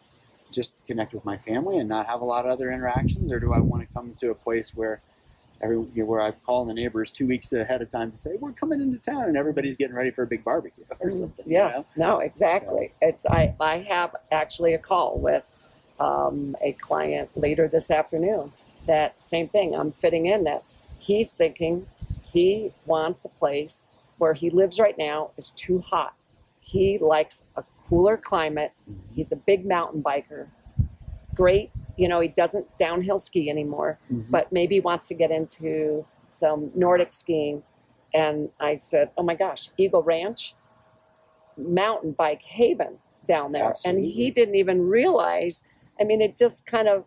just 0.50 0.74
connect 0.86 1.12
with 1.14 1.24
my 1.24 1.36
family 1.36 1.78
and 1.78 1.88
not 1.88 2.06
have 2.06 2.20
a 2.20 2.24
lot 2.24 2.44
of 2.44 2.50
other 2.50 2.72
interactions, 2.72 3.30
or 3.32 3.40
do 3.40 3.52
I 3.52 3.60
want 3.60 3.86
to 3.86 3.94
come 3.94 4.14
to 4.18 4.30
a 4.30 4.34
place 4.34 4.74
where 4.74 5.00
every 5.60 5.76
you 5.76 5.90
know, 5.96 6.04
where 6.04 6.20
I 6.20 6.30
call 6.30 6.64
the 6.64 6.74
neighbors 6.74 7.10
two 7.10 7.26
weeks 7.26 7.52
ahead 7.52 7.82
of 7.82 7.88
time 7.88 8.10
to 8.10 8.16
say 8.16 8.36
we're 8.38 8.52
coming 8.52 8.80
into 8.80 8.98
town 8.98 9.24
and 9.24 9.36
everybody's 9.36 9.76
getting 9.76 9.96
ready 9.96 10.10
for 10.10 10.22
a 10.22 10.26
big 10.26 10.44
barbecue 10.44 10.84
or 11.00 11.10
something. 11.12 11.44
you 11.46 11.52
Mm, 11.52 11.52
Yeah, 11.52 11.68
know? 11.70 11.86
no, 11.96 12.18
exactly. 12.20 12.92
It's 13.02 13.26
I, 13.26 13.54
I 13.60 13.78
have 13.80 14.14
actually 14.30 14.74
a 14.74 14.78
call 14.78 15.18
with 15.18 15.44
um, 16.00 16.56
a 16.62 16.72
client 16.72 17.30
later 17.36 17.68
this 17.68 17.90
afternoon. 17.90 18.52
That 18.86 19.20
same 19.20 19.48
thing. 19.48 19.74
I'm 19.74 19.92
fitting 19.92 20.26
in 20.26 20.44
that 20.44 20.62
he's 20.98 21.30
thinking 21.32 21.86
he 22.32 22.72
wants 22.86 23.24
a 23.24 23.28
place 23.28 23.88
where 24.18 24.34
he 24.34 24.50
lives 24.50 24.78
right 24.78 24.96
now 24.96 25.30
is 25.36 25.50
too 25.50 25.80
hot. 25.80 26.14
He 26.60 26.98
likes 26.98 27.44
a 27.56 27.64
cooler 27.88 28.16
climate. 28.16 28.72
He's 29.14 29.32
a 29.32 29.36
big 29.36 29.64
mountain 29.66 30.02
biker. 30.02 30.48
Great, 31.34 31.70
you 31.96 32.08
know, 32.08 32.20
he 32.20 32.28
doesn't 32.28 32.76
downhill 32.76 33.18
ski 33.18 33.48
anymore 33.48 33.98
Mhm. 34.12 34.26
but 34.30 34.50
maybe 34.52 34.80
wants 34.80 35.08
to 35.08 35.14
get 35.14 35.30
into 35.30 36.04
some 36.26 36.70
Nordic 36.74 37.12
skiing. 37.12 37.62
And 38.12 38.50
I 38.60 38.74
said, 38.74 39.10
Oh 39.16 39.22
my 39.22 39.34
gosh, 39.34 39.70
Eagle 39.76 40.02
Ranch, 40.02 40.54
mountain 41.56 42.12
bike 42.12 42.42
haven 42.42 42.98
down 43.26 43.52
there. 43.52 43.74
And 43.84 44.04
he 44.04 44.30
didn't 44.30 44.54
even 44.54 44.88
realize. 44.88 45.64
I 46.00 46.04
mean, 46.04 46.20
it 46.22 46.36
just 46.36 46.66
kind 46.66 46.88
of, 46.88 47.04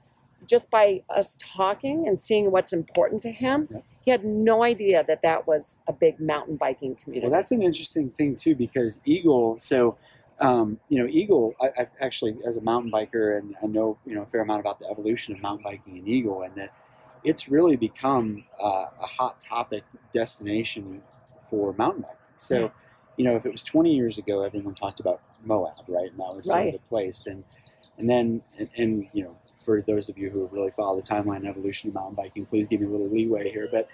just 0.48 0.70
by 0.72 1.04
us 1.10 1.38
talking 1.40 2.08
and 2.08 2.20
seeing 2.20 2.52
what's 2.52 2.74
important 2.74 3.22
to 3.24 3.32
him, 3.32 3.68
Yep. 3.72 3.84
he 4.02 4.12
had 4.12 4.26
no 4.26 4.64
idea 4.64 5.04
that 5.04 5.22
that 5.22 5.48
was 5.48 5.78
a 5.88 5.94
big 5.94 6.20
mountain 6.20 6.56
biking 6.58 6.96
community. 6.96 7.28
Well, 7.30 7.36
that's 7.38 7.52
an 7.52 7.62
interesting 7.62 8.10
thing 8.10 8.36
too 8.36 8.56
because 8.56 9.02
Eagle. 9.06 9.58
So, 9.60 9.98
um, 10.42 10.80
you 10.90 11.00
know, 11.00 11.08
Eagle. 11.10 11.54
I, 11.62 11.70
I've 11.80 11.90
actually, 12.02 12.36
as 12.46 12.58
a 12.58 12.62
mountain 12.62 12.92
biker, 12.92 13.38
and 13.38 13.56
I 13.64 13.68
know 13.68 13.98
you 14.06 14.16
know 14.16 14.24
a 14.24 14.26
fair 14.26 14.42
amount 14.42 14.60
about 14.60 14.80
the 14.80 14.88
evolution 14.88 15.36
of 15.36 15.42
mountain 15.42 15.64
biking 15.64 15.98
in 15.98 16.08
Eagle, 16.08 16.42
and 16.42 16.54
that 16.56 16.74
it's 17.24 17.48
really 17.48 17.76
become 17.76 18.44
uh, 18.62 18.86
a 19.00 19.06
hot 19.06 19.40
topic 19.40 19.84
destination 20.14 21.02
for 21.40 21.74
mountain 21.78 22.02
biking. 22.02 22.18
So, 22.38 22.60
Yeah. 22.60 22.70
you 23.18 23.26
know, 23.26 23.36
if 23.36 23.46
it 23.46 23.52
was 23.52 23.62
20 23.62 23.94
years 23.94 24.18
ago, 24.18 24.42
everyone 24.42 24.74
talked 24.74 25.00
about 25.00 25.22
Moab, 25.46 25.74
right? 25.88 26.10
And 26.10 26.20
that 26.20 26.36
was 26.36 26.46
sort 26.46 26.68
of 26.68 26.74
the 26.74 26.80
place. 26.90 27.28
And 27.28 27.44
and 27.98 28.10
then 28.10 28.42
and, 28.58 28.70
and 28.78 29.08
you 29.14 29.24
know, 29.24 29.38
for 29.64 29.82
those 29.84 30.10
of 30.10 30.18
you 30.18 30.32
who 30.32 30.42
have 30.42 30.52
really 30.54 30.72
followed 30.72 31.06
the 31.06 31.08
timeline 31.08 31.38
and 31.38 31.48
evolution 31.48 31.90
of 31.90 31.94
mountain 31.94 32.16
biking, 32.16 32.46
please 32.48 32.68
give 32.68 32.82
me 32.82 32.88
a 32.88 32.90
little 32.90 33.10
leeway 33.10 33.52
here. 33.52 33.70
But 33.72 33.88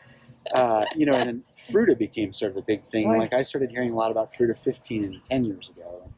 uh, 0.54 0.86
you 0.96 1.06
know, 1.06 1.16
and 1.16 1.28
then 1.28 1.44
Fruita 1.58 1.98
became 1.98 2.32
sort 2.32 2.52
of 2.52 2.58
a 2.58 2.62
big 2.62 2.86
thing. 2.86 3.10
Right. 3.10 3.20
Like 3.20 3.34
I 3.34 3.42
started 3.42 3.70
hearing 3.70 3.92
a 3.92 3.96
lot 3.96 4.12
about 4.12 4.32
Fruita 4.34 4.58
15 4.58 5.04
and 5.04 5.26
10 5.26 5.44
years 5.44 5.68
ago, 5.70 6.10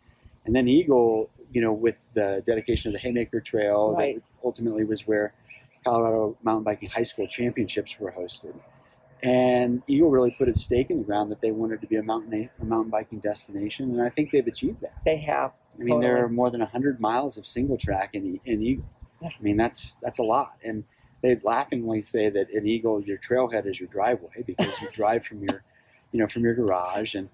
and 0.50 0.56
then 0.56 0.68
Eagle, 0.68 1.30
you 1.52 1.62
know, 1.62 1.72
with 1.72 2.12
the 2.16 2.42
dedication 2.48 2.90
of 2.90 2.94
the 2.94 3.00
Haymaker 3.00 3.40
Trail, 3.40 3.94
Right. 3.96 4.16
that 4.16 4.24
ultimately 4.44 4.84
was 4.84 5.06
where 5.08 5.32
Colorado 5.84 6.36
Mountain 6.42 6.64
Biking 6.64 6.90
High 6.90 7.04
School 7.04 7.28
Championships 7.28 8.00
were 8.00 8.12
hosted. 8.12 8.56
And 9.22 9.84
Eagle 9.86 10.10
really 10.10 10.32
put 10.32 10.48
its 10.50 10.64
stake 10.64 10.90
in 10.90 10.98
the 10.98 11.04
ground 11.04 11.30
that 11.30 11.40
they 11.40 11.52
wanted 11.52 11.82
to 11.82 11.88
be 11.88 11.98
a 11.98 12.02
mountain 12.04 12.50
a 12.60 12.66
mountain 12.66 12.90
biking 12.90 13.20
destination, 13.20 13.92
and 13.92 14.02
I 14.02 14.10
think 14.10 14.32
they've 14.32 14.48
achieved 14.48 14.82
that. 14.82 14.94
they 15.06 15.18
have. 15.18 15.54
I 15.80 15.84
mean, 15.84 16.00
there 16.00 16.18
are 16.24 16.30
more 16.30 16.50
than 16.50 16.62
100 16.62 17.00
miles 17.00 17.38
of 17.38 17.46
single 17.46 17.78
track 17.78 18.16
in, 18.16 18.40
in 18.46 18.60
Eagle. 18.64 18.86
Yeah. 19.22 19.30
I 19.40 19.44
mean, 19.44 19.56
that's 19.58 19.98
that's 19.98 20.18
a 20.18 20.24
lot. 20.24 20.54
And 20.64 20.84
they 21.22 21.36
laughingly 21.44 22.02
say 22.02 22.30
that 22.30 22.50
in 22.50 22.66
Eagle, 22.66 23.02
your 23.04 23.20
trailhead 23.20 23.68
is 23.68 23.80
your 23.80 23.90
driveway 23.90 24.42
because 24.48 24.82
you 24.82 24.88
drive 24.94 25.26
from 25.28 25.44
your, 25.44 25.62
you 26.12 26.20
know, 26.20 26.28
from 26.28 26.44
your 26.44 26.56
garage, 26.56 27.14
and 27.14 27.30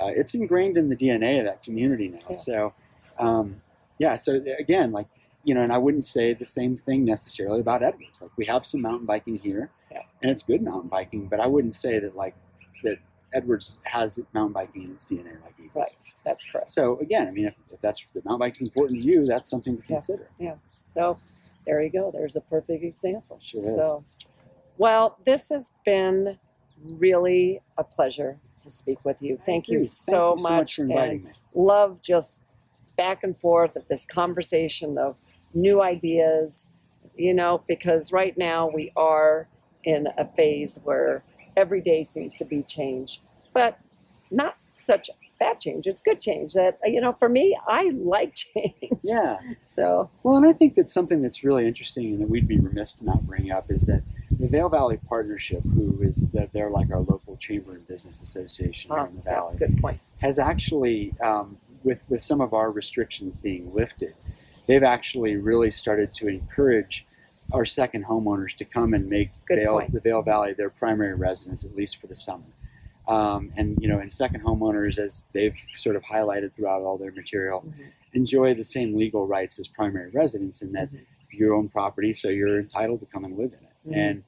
uh, 0.00 0.06
it's 0.08 0.34
ingrained 0.34 0.76
in 0.76 0.88
the 0.88 0.96
DNA 0.96 1.38
of 1.40 1.44
that 1.46 1.62
community 1.62 2.08
now. 2.08 2.18
Yeah. 2.28 2.32
So, 2.36 2.72
um, 3.18 3.60
yeah. 3.98 4.16
So 4.16 4.40
again, 4.58 4.92
like 4.92 5.06
you 5.44 5.54
know, 5.54 5.62
and 5.62 5.72
I 5.72 5.78
wouldn't 5.78 6.04
say 6.04 6.34
the 6.34 6.44
same 6.44 6.76
thing 6.76 7.04
necessarily 7.04 7.60
about 7.60 7.82
Edwards. 7.82 8.20
Like 8.20 8.30
we 8.36 8.44
have 8.46 8.66
some 8.66 8.82
mountain 8.82 9.06
biking 9.06 9.38
here, 9.38 9.70
Yeah. 9.90 10.02
and 10.22 10.30
it's 10.30 10.42
good 10.42 10.62
mountain 10.62 10.88
biking, 10.88 11.26
but 11.26 11.40
I 11.40 11.46
wouldn't 11.46 11.74
say 11.74 11.98
that 11.98 12.16
like 12.16 12.34
that 12.82 12.98
Edwards 13.32 13.80
has 13.84 14.18
mountain 14.32 14.52
biking 14.52 14.84
in 14.84 14.92
its 14.92 15.04
DNA 15.04 15.42
like 15.42 15.54
Eagle. 15.58 15.82
Right. 15.82 15.96
does. 16.02 16.14
That's 16.24 16.44
correct. 16.44 16.70
So 16.70 16.98
again, 17.00 17.28
I 17.28 17.30
mean, 17.30 17.46
if, 17.46 17.54
if 17.72 17.80
that's 17.80 18.06
the 18.14 18.22
mountain 18.24 18.40
bike 18.40 18.54
is 18.54 18.62
important 18.62 19.00
to 19.00 19.04
you, 19.04 19.24
that's 19.24 19.48
something 19.50 19.76
to 19.76 19.82
consider. 19.82 20.28
Yeah. 20.38 20.50
consider. 20.50 20.58
So 20.86 21.18
there 21.66 21.82
you 21.82 21.90
go. 21.90 22.10
There's 22.10 22.36
a 22.36 22.40
perfect 22.40 22.82
example. 22.84 23.38
Sure 23.42 23.62
is. 23.64 23.74
So, 23.74 24.04
well, 24.78 25.18
this 25.24 25.48
has 25.50 25.72
been 25.84 26.38
really 26.84 27.60
a 27.76 27.84
pleasure 27.84 28.38
to 28.60 28.70
speak 28.70 29.04
with 29.04 29.16
you. 29.20 29.38
Thank 29.44 29.68
you 29.68 29.84
so 29.84 30.36
Thank 30.36 30.38
you 30.38 30.42
so 30.42 30.50
much 30.50 30.76
for 30.76 30.82
inviting 30.82 31.24
me. 31.24 31.30
love 31.54 32.00
just 32.02 32.44
back 32.96 33.22
and 33.22 33.38
forth 33.38 33.76
of 33.76 33.86
this 33.88 34.04
conversation 34.04 34.98
of 34.98 35.16
new 35.54 35.80
ideas, 35.80 36.70
you 37.16 37.32
know, 37.32 37.62
because 37.66 38.12
right 38.12 38.36
now 38.36 38.68
we 38.68 38.90
are 38.96 39.48
in 39.84 40.08
a 40.18 40.26
phase 40.26 40.78
where 40.84 41.22
every 41.56 41.80
day 41.80 42.04
seems 42.04 42.34
to 42.36 42.44
be 42.44 42.62
change, 42.62 43.20
but 43.54 43.78
not 44.30 44.56
such 44.74 45.10
bad 45.38 45.60
change. 45.60 45.86
It's 45.86 46.00
good 46.00 46.20
change 46.20 46.54
that, 46.54 46.78
you 46.84 47.00
know, 47.00 47.12
for 47.12 47.28
me, 47.28 47.56
I 47.66 47.90
like 47.94 48.34
change. 48.54 49.00
Yeah. 49.02 49.38
So, 49.66 50.10
Well, 50.22 50.36
and 50.36 50.46
I 50.46 50.52
think 50.52 50.74
that's 50.74 50.92
something 50.92 51.22
that's 51.22 51.44
really 51.44 51.66
interesting 51.66 52.06
and 52.06 52.20
that 52.20 52.28
we'd 52.28 52.48
be 52.48 52.58
remiss 52.58 52.92
to 52.94 53.04
not 53.04 53.26
bring 53.26 53.50
up 53.50 53.70
is 53.70 53.82
that 53.82 54.02
the 54.38 54.46
Vail 54.46 54.68
Valley 54.68 54.98
Partnership, 55.08 55.62
who 55.62 55.98
is 56.02 56.24
that 56.32 56.52
they're 56.52 56.70
like 56.70 56.90
our 56.90 57.00
local 57.00 57.36
chamber 57.36 57.72
and 57.74 57.86
business 57.86 58.20
association 58.22 58.90
uh, 58.92 59.04
in 59.06 59.16
the 59.16 59.22
valley, 59.22 59.56
good 59.58 59.76
point. 59.80 60.00
has 60.18 60.38
actually, 60.38 61.12
um, 61.20 61.56
with 61.84 62.00
with 62.08 62.22
some 62.22 62.40
of 62.40 62.54
our 62.54 62.70
restrictions 62.70 63.36
being 63.36 63.72
lifted, 63.74 64.14
they've 64.66 64.82
actually 64.82 65.36
really 65.36 65.70
started 65.70 66.12
to 66.14 66.28
encourage 66.28 67.06
our 67.52 67.64
second 67.64 68.04
homeowners 68.04 68.54
to 68.56 68.64
come 68.64 68.92
and 68.94 69.08
make 69.08 69.30
Vail, 69.48 69.80
the 69.90 70.00
Vail 70.00 70.22
Valley 70.22 70.52
their 70.52 70.70
primary 70.70 71.14
residence, 71.14 71.64
at 71.64 71.74
least 71.74 71.96
for 71.96 72.06
the 72.06 72.14
summer. 72.14 72.44
Um, 73.08 73.52
and 73.56 73.78
you 73.80 73.88
know, 73.88 73.98
and 73.98 74.12
second 74.12 74.42
homeowners, 74.44 74.98
as 74.98 75.24
they've 75.32 75.58
sort 75.74 75.96
of 75.96 76.02
highlighted 76.04 76.52
throughout 76.54 76.82
all 76.82 76.98
their 76.98 77.10
material, 77.12 77.62
Mhm. 77.66 77.86
enjoy 78.12 78.54
the 78.54 78.64
same 78.64 78.94
legal 78.94 79.26
rights 79.26 79.58
as 79.58 79.66
primary 79.66 80.10
residents 80.10 80.60
in 80.62 80.72
that 80.72 80.92
Mhm. 80.92 81.00
you 81.32 81.54
own 81.54 81.68
property, 81.70 82.12
so 82.12 82.28
you're 82.28 82.58
entitled 82.60 83.00
to 83.00 83.06
come 83.06 83.24
and 83.24 83.36
live 83.38 83.52
in 83.54 83.60
it. 83.64 83.67
Mhm. 83.86 83.96
And 83.96 84.22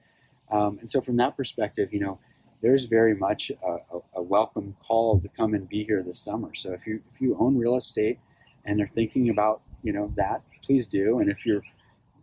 um, 0.51 0.79
and 0.81 0.91
so 0.91 1.01
from 1.01 1.17
that 1.17 1.37
perspective, 1.37 1.93
you 1.93 2.01
know, 2.01 2.19
there's 2.61 2.85
very 2.85 3.15
much 3.15 3.51
a, 3.51 3.67
a, 3.67 4.01
a 4.17 4.23
welcome 4.23 4.77
call 4.81 5.21
to 5.21 5.29
come 5.29 5.55
and 5.55 5.69
be 5.69 5.85
here 5.85 6.03
this 6.03 6.19
summer. 6.19 6.55
So 6.55 6.73
if 6.73 6.87
you 6.87 7.01
if 7.15 7.21
you 7.21 7.37
own 7.39 7.57
real 7.57 7.77
estate 7.77 8.19
and 8.65 8.81
are 8.81 8.87
thinking 8.87 9.29
about 9.31 9.63
you 9.83 9.93
know 9.93 10.13
that, 10.17 10.43
please 10.63 10.87
do. 10.87 11.21
And 11.21 11.31
if 11.31 11.47
you're 11.47 11.63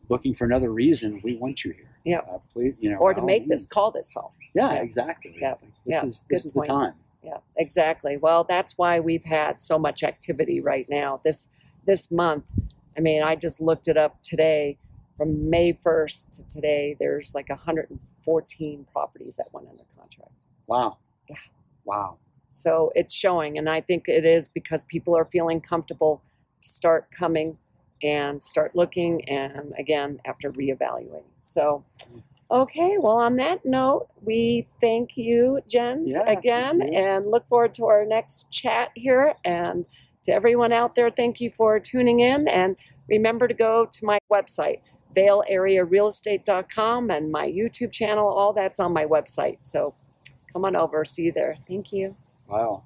looking 0.09 0.33
for 0.33 0.45
another 0.45 0.71
reason, 0.71 1.21
we 1.23 1.35
want 1.35 1.63
you 1.65 1.71
here. 1.71 1.89
Yeah. 2.05 2.19
Uh, 2.19 2.39
please, 2.53 2.75
you 2.79 2.89
know, 2.89 2.97
Or 2.97 3.13
to 3.13 3.21
make 3.21 3.47
this, 3.49 3.67
call 3.67 3.91
this 3.91 4.11
home. 4.13 4.31
Yeah, 4.53 4.73
Yeah. 4.73 4.81
exactly. 4.81 5.35
Yeah. 5.37 5.55
This 5.85 5.95
Yeah. 5.95 6.05
is 6.05 6.21
Good 6.29 6.35
this 6.35 6.45
is 6.45 6.53
the 6.53 6.61
time. 6.61 6.93
Yeah, 7.21 7.39
exactly. 7.57 8.15
Well, 8.15 8.45
that's 8.45 8.77
why 8.77 9.01
we've 9.01 9.25
had 9.25 9.59
so 9.59 9.77
much 9.77 10.03
activity 10.03 10.61
right 10.61 10.87
now. 10.89 11.19
This 11.23 11.49
this 11.85 12.09
month, 12.11 12.45
I 12.97 13.01
mean, 13.01 13.21
I 13.23 13.35
just 13.35 13.59
looked 13.61 13.87
it 13.89 13.97
up 13.97 14.21
today. 14.21 14.77
From 15.17 15.49
May 15.49 15.73
1st 15.73 16.37
to 16.37 16.47
today, 16.47 16.95
there's 16.99 17.33
like 17.33 17.49
114 17.49 18.85
properties 18.91 19.35
that 19.37 19.47
went 19.51 19.67
under 19.67 19.83
contract. 19.97 20.31
Wow. 20.67 20.97
Yeah. 21.27 21.37
Wow. 21.85 22.19
So 22.49 22.91
it's 22.95 23.13
showing, 23.13 23.57
and 23.57 23.69
I 23.69 23.81
think 23.81 24.07
it 24.07 24.25
is 24.25 24.47
because 24.47 24.83
people 24.85 25.17
are 25.17 25.25
feeling 25.25 25.59
comfortable 25.59 26.21
to 26.61 26.69
start 26.69 27.09
coming 27.11 27.57
and 28.03 28.41
start 28.41 28.75
looking, 28.75 29.27
and 29.27 29.73
again, 29.77 30.19
after 30.25 30.51
reevaluating. 30.51 31.23
So, 31.41 31.83
mm-hmm. 32.03 32.19
okay, 32.51 32.97
well, 32.99 33.17
on 33.17 33.35
that 33.37 33.65
note, 33.65 34.07
we 34.21 34.67
thank 34.79 35.17
you, 35.17 35.59
Jens, 35.67 36.11
Yeah, 36.13 36.29
again, 36.29 36.81
you. 36.81 36.99
and 36.99 37.31
look 37.31 37.47
forward 37.47 37.73
to 37.75 37.85
our 37.85 38.05
next 38.05 38.51
chat 38.51 38.91
here. 38.95 39.33
And 39.43 39.87
to 40.23 40.31
everyone 40.31 40.71
out 40.71 40.93
there, 40.93 41.09
thank 41.09 41.41
you 41.41 41.49
for 41.49 41.79
tuning 41.79 42.19
in. 42.19 42.47
And 42.47 42.75
remember 43.07 43.47
to 43.47 43.53
go 43.53 43.87
to 43.91 44.05
my 44.05 44.19
website, 44.31 44.81
vailarearealestate.com, 45.17 47.09
and 47.09 47.31
my 47.31 47.47
YouTube 47.47 47.91
channel. 47.91 48.27
All 48.27 48.53
that's 48.53 48.79
on 48.79 48.93
my 48.93 49.05
website. 49.05 49.57
So 49.61 49.89
come 50.53 50.65
on 50.65 50.75
over. 50.75 51.03
See 51.05 51.23
you 51.23 51.31
there. 51.31 51.55
Thank 51.67 51.91
you. 51.91 52.15
Wow. 52.47 52.83